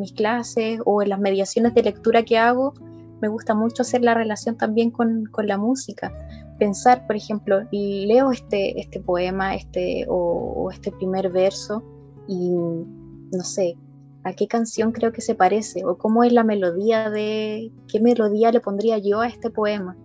mis 0.00 0.12
clases 0.12 0.80
o 0.84 1.00
en 1.00 1.10
las 1.10 1.20
mediaciones 1.20 1.72
de 1.74 1.84
lectura 1.84 2.24
que 2.24 2.38
hago, 2.38 2.74
me 3.20 3.28
gusta 3.28 3.54
mucho 3.54 3.82
hacer 3.82 4.02
la 4.02 4.14
relación 4.14 4.56
también 4.56 4.90
con, 4.90 5.30
la 5.44 5.58
música. 5.58 6.12
Pensar, 6.58 7.06
por 7.06 7.14
ejemplo, 7.14 7.60
leo 7.70 8.32
este, 8.32 8.80
este 8.80 8.98
poema 8.98 9.54
este, 9.54 10.06
o, 10.08 10.70
este 10.72 10.90
primer 10.90 11.30
verso 11.30 11.84
y 12.26 12.50
no 12.50 13.44
sé, 13.44 13.76
a 14.24 14.32
qué 14.32 14.46
canción 14.46 14.92
creo 14.92 15.12
que 15.12 15.20
se 15.20 15.34
parece 15.34 15.84
o 15.84 15.96
cómo 15.96 16.24
es 16.24 16.32
la 16.32 16.44
melodía 16.44 17.10
de, 17.10 17.72
qué 17.88 18.00
melodía 18.00 18.52
le 18.52 18.60
pondría 18.60 18.98
yo 18.98 19.20
a 19.20 19.28
este 19.28 19.50
poema. 19.50 19.96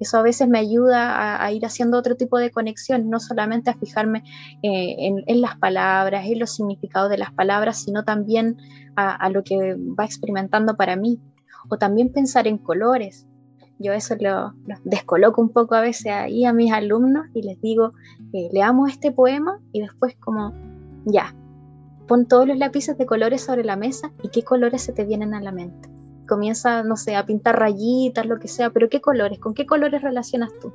Eso 0.00 0.16
a 0.16 0.22
veces 0.22 0.48
me 0.48 0.58
ayuda 0.58 1.44
a, 1.44 1.52
ir 1.52 1.66
haciendo 1.66 1.98
otro 1.98 2.16
tipo 2.16 2.38
de 2.38 2.50
conexión, 2.50 3.10
no 3.10 3.20
solamente 3.20 3.68
a 3.68 3.74
fijarme 3.74 4.24
eh, 4.62 4.96
en, 5.26 5.40
las 5.42 5.58
palabras, 5.58 6.24
en 6.26 6.38
los 6.38 6.54
significados 6.54 7.10
de 7.10 7.18
las 7.18 7.32
palabras, 7.32 7.82
sino 7.82 8.02
también 8.02 8.56
a, 8.96 9.28
lo 9.28 9.44
que 9.44 9.76
va 9.76 10.06
experimentando 10.06 10.74
para 10.74 10.96
mí. 10.96 11.20
O 11.68 11.76
también 11.76 12.10
pensar 12.12 12.46
en 12.46 12.56
colores. 12.56 13.26
Yo 13.78 13.92
eso 13.92 14.14
lo, 14.18 14.54
descoloco 14.84 15.42
un 15.42 15.50
poco 15.50 15.74
a 15.74 15.82
veces 15.82 16.12
ahí 16.12 16.46
a 16.46 16.54
mis 16.54 16.72
alumnos 16.72 17.26
y 17.34 17.42
les 17.42 17.60
digo, 17.60 17.92
eh, 18.32 18.48
leamos 18.52 18.90
este 18.90 19.12
poema 19.12 19.60
y 19.70 19.82
después 19.82 20.16
como, 20.16 20.54
ya, 21.04 21.34
pon 22.10 22.26
todos 22.26 22.44
los 22.44 22.58
lápices 22.58 22.98
de 22.98 23.06
colores 23.06 23.40
sobre 23.40 23.62
la 23.62 23.76
mesa 23.76 24.10
y 24.20 24.30
qué 24.30 24.42
colores 24.42 24.82
se 24.82 24.92
te 24.92 25.04
vienen 25.04 25.32
a 25.32 25.40
la 25.40 25.52
mente 25.52 25.88
comienza, 26.30 26.82
no 26.82 26.96
sé, 26.96 27.14
a 27.14 27.24
pintar 27.26 27.58
rayitas, 27.58 28.24
lo 28.24 28.38
que 28.38 28.48
sea, 28.48 28.70
pero 28.70 28.88
¿qué 28.88 29.00
colores? 29.00 29.38
¿Con 29.38 29.52
qué 29.52 29.66
colores 29.66 30.00
relacionas 30.00 30.50
tú? 30.60 30.72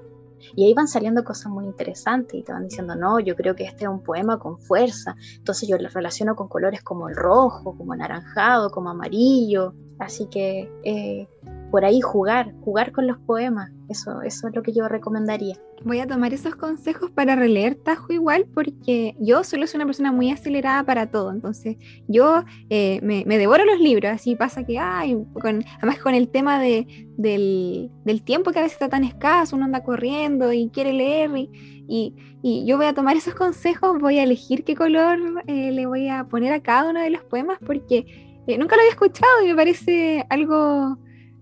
Y 0.54 0.66
ahí 0.66 0.74
van 0.74 0.88
saliendo 0.88 1.24
cosas 1.24 1.52
muy 1.52 1.66
interesantes 1.66 2.40
y 2.40 2.44
te 2.44 2.52
van 2.52 2.68
diciendo, 2.68 2.96
no, 2.96 3.20
yo 3.20 3.36
creo 3.36 3.56
que 3.56 3.64
este 3.64 3.86
es 3.86 3.90
un 3.90 4.04
poema 4.04 4.38
con 4.38 4.60
fuerza. 4.60 5.16
Entonces 5.38 5.68
yo 5.68 5.78
lo 5.78 5.90
relaciono 5.90 6.36
con 6.36 6.50
colores 6.50 6.84
como 6.84 7.10
el 7.10 7.16
rojo, 7.16 7.76
como 7.78 7.94
anaranjado, 7.94 8.70
como 8.70 8.90
amarillo. 8.90 9.74
Así 9.98 10.28
que 10.28 10.70
eh, 10.84 11.28
por 11.72 11.86
ahí 11.86 12.02
jugar, 12.02 12.54
jugar 12.64 12.92
con 12.92 13.08
los 13.08 13.18
poemas, 13.20 13.72
eso, 13.90 14.22
eso 14.22 14.48
es 14.48 14.56
lo 14.56 14.64
que 14.64 14.74
yo 14.74 14.88
recomendaría. 14.88 15.56
Voy 15.84 16.00
a 16.00 16.08
tomar 16.08 16.34
esos 16.34 16.56
consejos 16.56 17.12
para 17.12 17.36
releer 17.36 17.76
Tajo 17.76 18.14
igual, 18.14 18.46
porque 18.54 19.16
yo 19.20 19.44
solo 19.44 19.68
soy 19.68 19.80
una 19.80 19.86
persona 19.86 20.12
muy 20.12 20.32
acelerada 20.32 20.84
para 20.84 21.12
todo, 21.12 21.32
entonces 21.32 21.78
yo 22.08 22.44
eh, 22.70 23.00
me, 23.04 23.26
devoro 23.38 23.66
los 23.66 23.80
libros, 23.80 24.12
así 24.12 24.36
pasa 24.36 24.64
que, 24.64 24.80
ay, 24.80 25.18
con, 25.34 25.64
además 25.78 26.00
con 26.00 26.16
el 26.16 26.30
tema 26.30 26.60
de, 26.60 27.08
del, 27.18 27.92
tiempo 28.24 28.52
que 28.52 28.60
a 28.60 28.64
veces 28.64 28.76
está 28.76 28.90
tan 28.90 29.04
escaso, 29.04 29.56
uno 29.56 29.66
anda 29.66 29.84
corriendo 29.84 30.54
y 30.54 30.70
quiere 30.70 30.94
leer, 30.94 31.32
y, 31.36 32.16
y, 32.42 32.66
yo 32.66 32.78
voy 32.78 32.86
a 32.86 32.94
tomar 32.94 33.18
esos 33.18 33.36
consejos, 33.36 34.00
voy 34.00 34.20
a 34.20 34.24
elegir 34.24 34.64
qué 34.64 34.76
color 34.76 35.20
eh, 35.48 35.72
le 35.72 35.86
voy 35.86 36.10
a 36.10 36.24
poner 36.26 36.54
a 36.54 36.62
cada 36.62 36.90
uno 36.90 37.02
de 37.02 37.10
los 37.10 37.24
poemas, 37.24 37.60
porque 37.66 38.06
eh, 38.48 38.58
nunca 38.58 38.76
lo 38.76 38.82
había 38.82 38.92
escuchado 38.92 39.44
y 39.44 39.48
me 39.48 39.56
parece 39.56 40.26
algo 40.30 40.98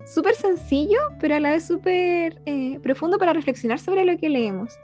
súper 0.05 0.35
sencillo, 0.35 0.97
pero 1.19 1.35
a 1.35 1.39
la 1.39 1.51
vez 1.51 1.65
súper 1.65 2.41
eh, 2.45 2.79
profundo 2.81 3.17
para 3.17 3.33
reflexionar 3.33 3.79
sobre 3.79 4.05
lo 4.05 4.17
que 4.17 4.29
leemos. 4.29 4.77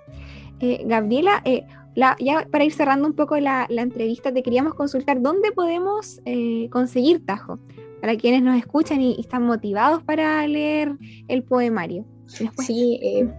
Eh, 0.60 0.84
Gabriela, 0.86 1.42
eh, 1.46 1.66
ya 1.96 2.48
para 2.52 2.64
ir 2.64 2.74
cerrando 2.74 3.08
un 3.08 3.14
poco 3.14 3.38
la, 3.38 3.68
entrevista, 3.70 4.34
te 4.34 4.44
queríamos 4.44 4.74
consultar 4.74 5.22
dónde 5.22 5.52
podemos 5.52 6.22
conseguir 6.70 7.26
Tajo, 7.26 7.60
para 8.02 8.16
quienes 8.16 8.42
nos 8.42 8.58
escuchan 8.58 9.02
y, 9.02 9.20
están 9.20 9.44
motivados 9.44 10.04
para 10.04 10.46
leer 10.48 10.96
el 11.28 11.44
poemario. 11.44 12.06
Sí, 12.28 13.30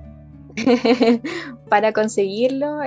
para 1.70 1.92
conseguirlo, 1.92 2.80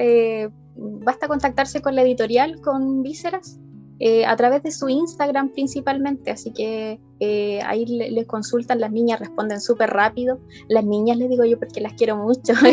basta 0.76 1.28
contactarse 1.28 1.82
con 1.82 1.96
la 1.96 2.04
editorial, 2.04 2.62
con 2.62 3.02
Vísceras, 3.02 3.60
eh, 4.06 4.26
a 4.26 4.36
través 4.36 4.62
de 4.64 4.72
su 4.72 4.90
Instagram 4.90 5.54
principalmente, 5.54 6.30
así 6.30 6.52
que 6.52 7.00
eh, 7.22 7.62
ahí 7.66 7.86
les 7.86 8.28
consultan, 8.28 8.82
las 8.82 8.92
niñas 8.92 9.18
responden 9.18 9.62
súper 9.62 9.92
rápido, 9.92 10.42
las 10.68 10.84
niñas 10.84 11.16
les 11.16 11.30
digo 11.30 11.46
yo 11.46 11.58
porque 11.58 11.80
las 11.80 11.94
quiero 11.94 12.18
mucho. 12.18 12.52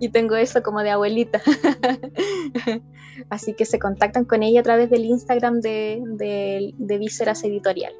Y 0.00 0.10
tengo 0.10 0.36
eso 0.36 0.62
como 0.62 0.82
de 0.82 0.90
abuelita, 0.90 1.40
así 3.30 3.54
que 3.54 3.64
se 3.64 3.78
contactan 3.78 4.26
con 4.26 4.42
ella 4.42 4.60
a 4.60 4.64
través 4.64 4.90
del 4.90 5.06
Instagram 5.06 5.60
de, 5.60 6.02
de, 6.04 6.74
de 6.76 6.98
Vísceras 6.98 7.42
Editorial. 7.42 7.94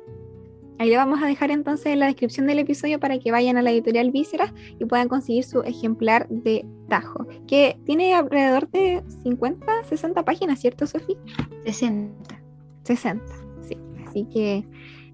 Ahí 0.80 0.88
le 0.88 0.96
vamos 0.96 1.22
a 1.22 1.26
dejar 1.26 1.50
entonces 1.50 1.88
en 1.88 1.98
la 1.98 2.06
descripción 2.06 2.46
del 2.46 2.58
episodio 2.58 2.98
para 2.98 3.18
que 3.18 3.30
vayan 3.30 3.58
a 3.58 3.62
la 3.62 3.70
editorial 3.70 4.10
Vísceras 4.12 4.50
y 4.78 4.86
puedan 4.86 5.08
conseguir 5.08 5.44
su 5.44 5.60
ejemplar 5.60 6.26
de 6.30 6.64
Tajo, 6.88 7.26
que 7.46 7.78
tiene 7.84 8.14
alrededor 8.14 8.66
de 8.70 9.02
50, 9.22 9.84
60 9.84 10.24
páginas, 10.24 10.58
¿cierto, 10.58 10.86
Sofía? 10.86 11.18
60. 11.66 12.42
60, 12.84 13.22
sí. 13.60 13.76
Así 14.06 14.26
que 14.32 14.64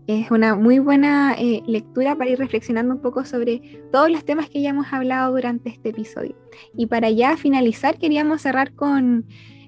es 0.07 0.31
una 0.31 0.55
muy 0.55 0.79
buena 0.79 1.35
eh, 1.37 1.65
lectura 1.67 2.15
para 2.15 2.31
ir 2.31 2.39
reflexionando 2.39 2.95
un 2.95 3.01
poco 3.01 3.25
sobre 3.25 3.83
todos 3.91 4.09
los 4.09 4.25
temas 4.25 4.49
que 4.49 4.63
ya 4.63 4.71
hemos 4.71 4.93
hablado 4.93 5.33
durante 5.33 5.71
este 5.71 5.89
episodio. 5.89 6.37
Y 6.77 6.87
para 6.87 7.11
ya 7.11 7.37
finalizar, 7.37 7.99
queríamos 7.99 8.43
cerrar 8.43 8.73
con 8.75 9.27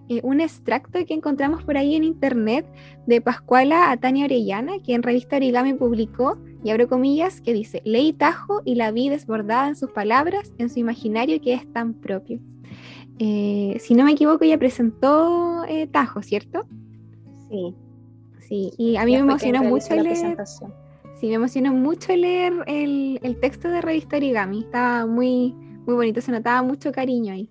eh, 0.09 0.21
un 0.23 0.41
extracto 0.41 1.05
que 1.05 1.15
encontramos 1.15 1.65
por 1.65 1.77
ahí 1.77 1.95
en 1.95 2.05
internet 2.05 2.67
de 3.07 3.21
Pascuala 3.21 3.91
a 3.91 3.97
Tania 3.97 4.25
Orellana, 4.25 4.79
que 4.85 4.95
en 4.95 5.03
revista 5.03 5.37
Origami 5.37 5.75
publicó, 5.75 6.39
y 6.65 6.71
abro 6.71 6.89
comillas, 6.89 7.41
que 7.41 7.53
dice, 7.53 7.83
leí 7.85 8.13
Tajo 8.13 8.63
y 8.65 8.75
la 8.75 8.91
vi 8.91 9.09
desbordada 9.09 9.69
en 9.69 9.77
sus 9.77 9.91
palabras, 9.91 10.53
en 10.59 10.71
su 10.71 10.79
imaginario 10.79 11.41
que 11.41 11.55
es 11.55 11.73
tan 11.73 11.95
propio. 11.95 12.41
Eh, 13.19 13.77
si 13.81 13.95
no 13.95 14.05
me 14.05 14.13
equivoco, 14.13 14.45
ella 14.45 14.59
presentó 14.59 15.65
eh, 15.69 15.87
Tajo, 15.87 16.23
¿cierto? 16.23 16.67
Sí. 17.49 17.75
Sí, 18.41 18.73
y 18.79 18.97
a 18.97 19.05
mí 19.05 19.13
me 19.13 19.19
emocionó 19.19 19.63
mucho 19.63 19.95
leer. 19.95 20.37
Sí, 21.21 21.27
me 21.27 21.35
emocionó 21.35 21.75
mucho 21.75 22.17
leer 22.17 22.53
el, 22.67 23.19
el 23.23 23.39
texto 23.41 23.69
de 23.69 23.83
revista 23.83 24.17
Origami. 24.17 24.61
Estaba 24.61 25.05
muy, 25.05 25.55
muy 25.89 25.97
bonito, 25.97 26.21
se 26.21 26.31
notaba 26.31 26.63
mucho 26.63 26.93
cariño 26.93 27.33
ahí. 27.33 27.49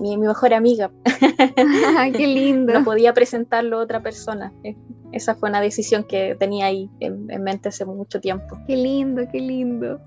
Mi, 0.00 0.16
mejor 0.16 0.54
amiga. 0.54 0.92
Qué 2.16 2.26
lindo. 2.28 2.72
No 2.72 2.84
podía 2.84 3.12
presentarlo 3.12 3.80
a 3.80 3.82
otra 3.82 4.00
persona. 4.00 4.52
Eh, 4.62 4.76
esa 5.10 5.34
fue 5.34 5.48
una 5.48 5.60
decisión 5.60 6.04
que 6.04 6.36
tenía 6.38 6.66
ahí 6.66 6.88
en, 7.00 7.26
mente 7.42 7.70
hace 7.70 7.84
mucho 7.84 8.20
tiempo. 8.20 8.56
Qué 8.68 8.76
lindo, 8.76 9.22
qué 9.32 9.40
lindo. 9.40 10.00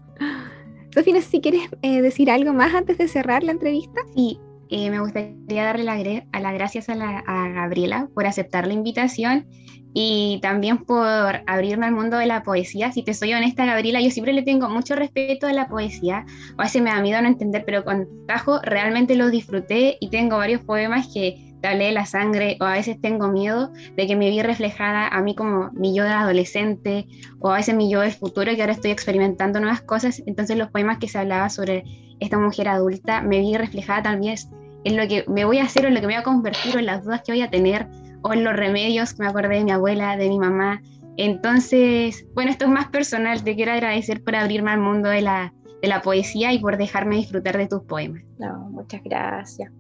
Sofía, 0.94 1.22
si 1.22 1.42
quieres 1.42 1.64
eh, 1.82 2.02
decir 2.02 2.32
algo 2.32 2.54
más 2.54 2.74
antes 2.74 2.98
de 2.98 3.10
cerrar 3.10 3.44
la 3.44 3.52
entrevista. 3.52 4.00
Sí, 4.16 4.40
eh, 4.70 4.90
me 4.90 5.00
gustaría 5.00 5.64
darle 5.64 5.84
las 5.84 6.54
gracias 6.54 6.90
a, 6.90 6.94
a, 6.94 7.50
Gabriela 7.50 8.10
por 8.14 8.26
aceptar 8.26 8.68
la 8.68 8.74
invitación 8.74 9.48
y 9.94 10.40
también 10.42 10.80
por 10.80 11.42
abrirme 11.48 11.86
al 11.86 11.94
mundo 11.94 12.18
de 12.18 12.26
la 12.26 12.44
poesía. 12.44 12.92
Si 12.92 13.04
te 13.04 13.14
soy 13.14 13.34
honesta, 13.34 13.66
Gabriela, 13.66 14.02
yo 14.02 14.12
siempre 14.12 14.34
le 14.34 14.42
tengo 14.42 14.68
mucho 14.68 14.96
respeto 14.96 15.48
a 15.48 15.54
la 15.54 15.70
poesía, 15.70 16.26
a 16.58 16.64
veces 16.64 16.82
me 16.82 16.90
da 16.90 17.02
miedo 17.02 17.22
no 17.22 17.30
entender, 17.30 17.64
pero 17.66 17.86
con 17.86 18.08
Tajo 18.28 18.60
realmente 18.62 19.16
lo 19.16 19.30
disfruté 19.30 19.98
y 20.02 20.10
tengo 20.10 20.38
varios 20.38 20.62
poemas 20.62 21.08
que 21.14 21.54
te 21.62 21.70
hablé 21.70 21.86
de 21.86 21.92
la 21.94 22.06
sangre, 22.06 22.58
o 22.60 22.66
a 22.66 22.74
veces 22.74 23.00
tengo 23.00 23.30
miedo 23.30 23.72
de 23.96 24.06
que 24.06 24.16
me 24.16 24.30
vi 24.30 24.42
reflejada 24.42 25.08
a 25.08 25.22
mí 25.22 25.34
como 25.34 25.72
mi 25.72 25.96
yo 25.96 26.04
de 26.04 26.10
adolescente, 26.10 27.08
o 27.40 27.50
a 27.50 27.56
veces 27.56 27.74
mi 27.74 27.90
yo 27.90 28.02
del 28.02 28.12
futuro, 28.12 28.54
que 28.54 28.62
ahora 28.62 28.74
estoy 28.74 28.92
experimentando 28.92 29.60
nuevas 29.60 29.82
cosas. 29.82 30.22
Entonces 30.26 30.58
los 30.58 30.70
poemas 30.70 30.98
que 30.98 31.08
se 31.08 31.18
hablaba 31.18 31.50
sobre 31.50 31.84
esta 32.20 32.38
mujer 32.38 32.68
adulta, 32.68 33.22
me 33.22 33.40
vi 33.40 33.56
reflejada 33.56 34.04
también 34.04 34.36
en 34.84 34.98
lo 34.98 35.08
que 35.08 35.26
me 35.28 35.46
voy 35.46 35.58
a 35.58 35.64
hacer 35.64 35.86
en 35.86 35.94
lo 35.94 36.00
que 36.00 36.08
me 36.08 36.14
voy 36.14 36.22
a 36.22 36.24
convertir 36.24 36.78
en 36.78 36.86
las 36.86 37.04
dudas 37.04 37.22
que 37.26 37.32
voy 37.32 37.42
a 37.42 37.50
tener 37.50 37.88
o 38.22 38.34
en 38.34 38.44
los 38.44 38.56
remedios, 38.56 39.20
me 39.20 39.28
acordé 39.28 39.58
de 39.58 39.64
mi 39.64 39.72
abuela, 39.72 40.18
de 40.18 40.30
mi 40.30 40.40
mamá. 40.40 40.82
Entonces, 41.18 42.26
bueno, 42.34 42.52
esto 42.52 42.66
es 42.66 42.72
más 42.72 42.88
personal, 42.88 43.44
te 43.44 43.56
quiero 43.56 43.72
agradecer 43.72 44.24
por 44.24 44.36
abrirme 44.36 44.72
al 44.72 44.80
mundo 44.80 45.10
de 45.10 45.22
la, 45.22 45.54
de 45.82 45.88
la 45.88 46.02
poesía 46.02 46.52
y 46.52 46.60
por 46.60 46.78
dejarme 46.78 47.18
disfrutar 47.18 47.58
de 47.58 47.68
tus 47.68 47.84
poemas. 47.84 48.24
No, 48.40 48.70
muchas 48.72 49.02
gracias. 49.04 49.72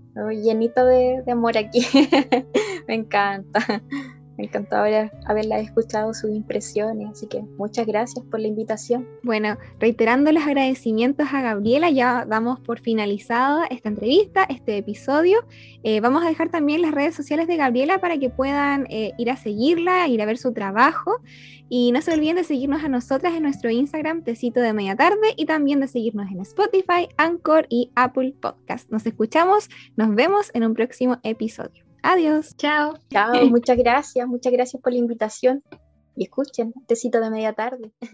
llenito 0.43 0.85
de, 0.85 1.23
de, 1.25 1.31
amor 1.31 1.57
aquí, 1.57 1.85
me 2.87 2.95
encanta. 2.95 3.81
Me 4.37 4.45
encantó 4.45 4.75
haber, 4.75 5.11
haberla 5.25 5.59
escuchado 5.59 6.13
sus 6.13 6.29
impresiones, 6.31 7.09
así 7.09 7.27
que 7.27 7.41
muchas 7.57 7.85
gracias 7.85 8.23
por 8.25 8.39
la 8.39 8.47
invitación. 8.47 9.07
Bueno, 9.23 9.57
reiterando 9.79 10.31
los 10.31 10.43
agradecimientos 10.43 11.27
a 11.31 11.41
Gabriela, 11.41 11.89
ya 11.89 12.25
damos 12.25 12.59
por 12.59 12.79
finalizada 12.79 13.65
esta 13.67 13.89
entrevista, 13.89 14.45
este 14.49 14.77
episodio. 14.77 15.45
Eh, 15.83 16.01
vamos 16.01 16.23
a 16.23 16.27
dejar 16.27 16.49
también 16.49 16.81
las 16.81 16.91
redes 16.91 17.15
sociales 17.15 17.47
de 17.47 17.57
Gabriela 17.57 17.99
para 17.99 18.17
que 18.17 18.29
puedan 18.29 18.87
eh, 18.89 19.13
ir 19.17 19.29
a 19.29 19.37
seguirla, 19.37 20.07
ir 20.07 20.21
a 20.21 20.25
ver 20.25 20.37
su 20.37 20.53
trabajo. 20.53 21.21
Y 21.67 21.91
no 21.91 22.01
se 22.01 22.13
olviden 22.13 22.35
de 22.35 22.43
seguirnos 22.43 22.83
a 22.83 22.89
nosotras 22.89 23.33
en 23.33 23.43
nuestro 23.43 23.71
Instagram, 23.71 24.23
Tecito 24.23 24.59
de 24.59 24.73
Media 24.73 24.95
Tarde, 24.95 25.33
y 25.35 25.45
también 25.45 25.79
de 25.79 25.87
seguirnos 25.87 26.29
en 26.29 26.41
Spotify, 26.41 27.09
Anchor 27.17 27.65
y 27.69 27.91
Apple 27.95 28.35
Podcast. 28.39 28.91
Nos 28.91 29.05
escuchamos, 29.05 29.69
nos 29.95 30.13
vemos 30.13 30.51
en 30.53 30.63
un 30.63 30.73
próximo 30.75 31.17
episodio. 31.23 31.84
Adiós. 32.07 32.55
Chao. 32.55 32.99
Chao, 33.09 33.33
muchas 33.49 33.77
gracias, 33.77 34.27
muchas 34.27 34.53
gracias 34.53 34.79
por 34.79 34.93
la 34.93 34.99
invitación. 34.99 35.63
Y 36.15 36.25
escuchen, 36.25 36.71
Tecito 36.87 37.19
de 37.19 37.31
Media 37.31 37.53
Tarde. 37.53 37.91